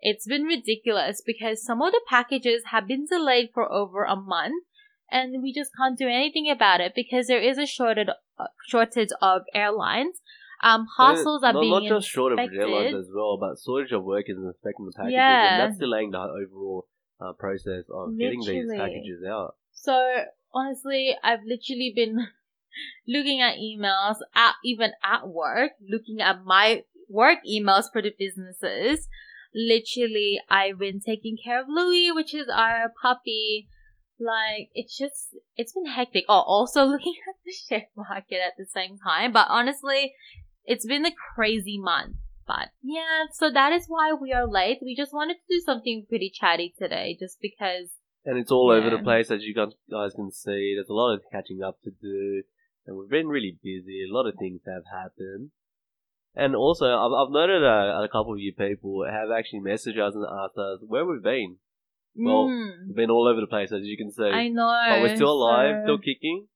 it's 0.00 0.26
been 0.26 0.44
ridiculous 0.44 1.20
because 1.24 1.64
some 1.64 1.82
of 1.82 1.92
the 1.92 2.00
packages 2.08 2.62
have 2.70 2.86
been 2.86 3.06
delayed 3.06 3.50
for 3.52 3.70
over 3.70 4.04
a 4.04 4.14
month, 4.14 4.64
and 5.10 5.42
we 5.42 5.52
just 5.52 5.70
can't 5.76 5.98
do 5.98 6.08
anything 6.08 6.50
about 6.50 6.80
it 6.80 6.92
because 6.94 7.26
there 7.26 7.40
is 7.40 7.58
a 7.58 7.66
shortage 7.66 8.08
uh, 8.38 8.46
shortage 8.66 9.10
of 9.20 9.42
airlines. 9.54 10.20
Um, 10.62 10.86
parcels 10.96 11.44
are 11.44 11.52
not, 11.52 11.60
being 11.60 11.72
not 11.72 11.82
just 11.84 12.08
short 12.08 12.32
of 12.32 12.38
inspected. 12.38 12.60
airlines 12.60 12.94
as 12.94 13.10
well, 13.14 13.38
but 13.38 13.58
shortage 13.64 13.92
of 13.92 14.04
workers 14.04 14.36
inspecting 14.36 14.86
the 14.86 14.92
packages, 14.96 15.14
Yeah. 15.14 15.62
and 15.62 15.70
that's 15.70 15.78
delaying 15.78 16.10
the 16.10 16.18
overall 16.18 16.88
uh, 17.20 17.32
process 17.32 17.84
of 17.92 18.18
getting 18.18 18.40
these 18.40 18.70
packages 18.76 19.22
out. 19.28 19.54
So 19.72 20.24
honestly, 20.52 21.16
I've 21.22 21.44
literally 21.46 21.92
been 21.94 22.26
looking 23.08 23.40
at 23.40 23.56
emails 23.56 24.16
at 24.34 24.54
even 24.64 24.92
at 25.04 25.28
work, 25.28 25.72
looking 25.88 26.20
at 26.20 26.44
my 26.44 26.82
work 27.08 27.38
emails 27.48 27.84
for 27.92 28.02
the 28.02 28.12
businesses. 28.18 29.08
Literally, 29.54 30.40
I've 30.50 30.78
been 30.78 31.00
taking 31.00 31.36
care 31.42 31.60
of 31.60 31.66
Louis, 31.68 32.12
which 32.12 32.34
is 32.34 32.48
our 32.52 32.92
puppy. 33.00 33.68
Like 34.20 34.70
it's 34.74 34.96
just 34.96 35.36
it's 35.56 35.72
been 35.72 35.86
hectic. 35.86 36.24
Oh, 36.28 36.40
also 36.40 36.84
looking 36.86 37.14
at 37.28 37.36
the 37.44 37.52
share 37.52 37.88
market 37.96 38.38
at 38.44 38.54
the 38.58 38.66
same 38.66 38.98
time. 38.98 39.32
But 39.32 39.46
honestly, 39.48 40.14
it's 40.64 40.86
been 40.86 41.06
a 41.06 41.12
crazy 41.34 41.78
month. 41.78 42.16
But 42.46 42.70
yeah, 42.82 43.26
so 43.32 43.50
that 43.50 43.72
is 43.72 43.84
why 43.88 44.14
we 44.18 44.32
are 44.32 44.48
late. 44.48 44.78
We 44.82 44.96
just 44.96 45.12
wanted 45.12 45.34
to 45.34 45.54
do 45.54 45.60
something 45.60 46.06
pretty 46.08 46.32
chatty 46.34 46.74
today, 46.78 47.16
just 47.20 47.38
because 47.42 47.90
And 48.24 48.38
it's 48.38 48.50
all 48.50 48.70
over 48.70 48.88
the 48.88 49.02
place, 49.02 49.30
as 49.30 49.42
you 49.42 49.54
guys 49.54 49.74
guys 49.90 50.14
can 50.14 50.32
see. 50.32 50.74
There's 50.74 50.88
a 50.88 50.94
lot 50.94 51.14
of 51.14 51.20
catching 51.30 51.62
up 51.62 51.76
to 51.84 51.90
do, 51.90 52.42
and 52.86 52.96
we've 52.96 53.10
been 53.10 53.28
really 53.28 53.58
busy. 53.62 54.02
A 54.08 54.12
lot 54.12 54.26
of 54.26 54.36
things 54.38 54.62
have 54.66 54.84
happened. 54.90 55.50
And 56.34 56.54
also, 56.54 56.86
I've, 56.86 57.12
I've 57.12 57.32
noted 57.32 57.64
uh, 57.64 58.00
a 58.02 58.08
couple 58.08 58.32
of 58.32 58.38
you 58.38 58.54
people 58.54 59.04
have 59.04 59.30
actually 59.30 59.60
messaged 59.60 59.98
us 59.98 60.14
and 60.14 60.24
asked 60.24 60.56
us 60.56 60.80
where 60.86 61.04
we've 61.04 61.22
been. 61.22 61.56
Well, 62.18 62.48
Mm. 62.48 62.86
We've 62.88 62.96
been 62.96 63.10
all 63.10 63.28
over 63.28 63.40
the 63.40 63.46
place, 63.46 63.70
as 63.72 63.82
you 63.84 63.96
can 63.96 64.10
see. 64.10 64.24
I 64.24 64.48
know. 64.48 64.84
But 64.90 65.02
we're 65.02 65.16
still 65.16 65.32
alive, 65.32 65.76
so- 65.76 65.82
still 65.84 65.98
kicking. 65.98 66.46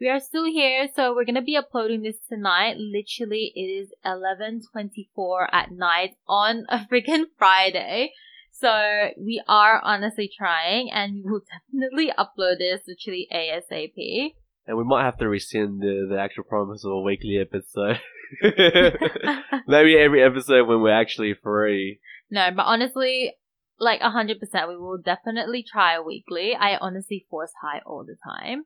We 0.00 0.08
are 0.08 0.18
still 0.20 0.44
here, 0.44 0.88
so 0.94 1.14
we're 1.14 1.24
gonna 1.24 1.40
be 1.40 1.56
uploading 1.56 2.02
this 2.02 2.18
tonight. 2.28 2.76
Literally, 2.78 3.52
it 3.54 3.60
is 3.60 3.92
eleven 4.04 4.60
twenty 4.72 5.08
four 5.14 5.48
at 5.54 5.70
night 5.70 6.16
on 6.28 6.66
a 6.68 6.78
freaking 6.90 7.26
Friday. 7.38 8.12
So 8.50 9.10
we 9.18 9.42
are 9.48 9.80
honestly 9.82 10.28
trying 10.36 10.90
and 10.90 11.14
we 11.24 11.30
will 11.30 11.42
definitely 11.72 12.10
upload 12.18 12.58
this 12.58 12.82
literally 12.88 13.28
ASAP. 13.32 14.34
And 14.66 14.76
we 14.78 14.84
might 14.84 15.04
have 15.04 15.18
to 15.18 15.28
rescind 15.28 15.80
the, 15.80 16.06
the 16.10 16.18
actual 16.18 16.44
promise 16.44 16.84
of 16.84 16.90
a 16.92 17.00
weekly 17.00 17.38
episode. 17.38 18.00
Maybe 19.68 19.96
every 19.96 20.22
episode 20.22 20.66
when 20.68 20.80
we're 20.80 20.90
actually 21.00 21.34
free. 21.34 22.00
No, 22.30 22.48
but 22.54 22.62
honestly, 22.64 23.34
like 23.78 24.00
100% 24.00 24.68
we 24.68 24.76
will 24.76 24.98
definitely 24.98 25.64
try 25.70 25.98
weekly. 26.00 26.54
I 26.54 26.76
honestly 26.76 27.26
force 27.30 27.52
Hai 27.62 27.80
all 27.84 28.04
the 28.04 28.16
time. 28.24 28.64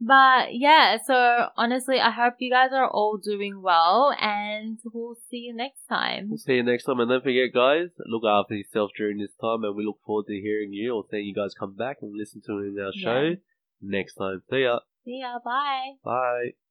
But 0.00 0.54
yeah, 0.54 0.98
so 1.02 1.48
honestly, 1.56 2.00
I 2.00 2.10
hope 2.10 2.34
you 2.38 2.50
guys 2.50 2.70
are 2.72 2.88
all 2.88 3.16
doing 3.16 3.62
well 3.62 4.14
and 4.20 4.78
we'll 4.92 5.16
see 5.30 5.38
you 5.38 5.54
next 5.54 5.86
time. 5.88 6.28
We'll 6.28 6.38
see 6.38 6.54
you 6.54 6.62
next 6.62 6.84
time. 6.84 7.00
And 7.00 7.08
don't 7.08 7.22
forget, 7.22 7.54
guys, 7.54 7.88
look 8.06 8.24
after 8.26 8.54
yourself 8.54 8.90
during 8.98 9.18
this 9.18 9.34
time. 9.40 9.64
And 9.64 9.74
we 9.76 9.84
look 9.86 10.00
forward 10.04 10.26
to 10.26 10.34
hearing 10.34 10.72
you 10.72 10.94
or 10.94 11.04
seeing 11.10 11.26
you 11.26 11.34
guys 11.34 11.54
come 11.58 11.74
back 11.76 11.98
and 12.02 12.12
listen 12.14 12.42
to 12.46 12.82
our 12.84 12.92
show 12.92 13.20
Yeah. 13.22 13.34
next 13.80 14.14
time. 14.14 14.42
See 14.50 14.62
ya. 14.62 14.80
See 15.04 15.20
ya. 15.20 15.38
Bye. 15.44 15.92
Bye. 16.04 16.63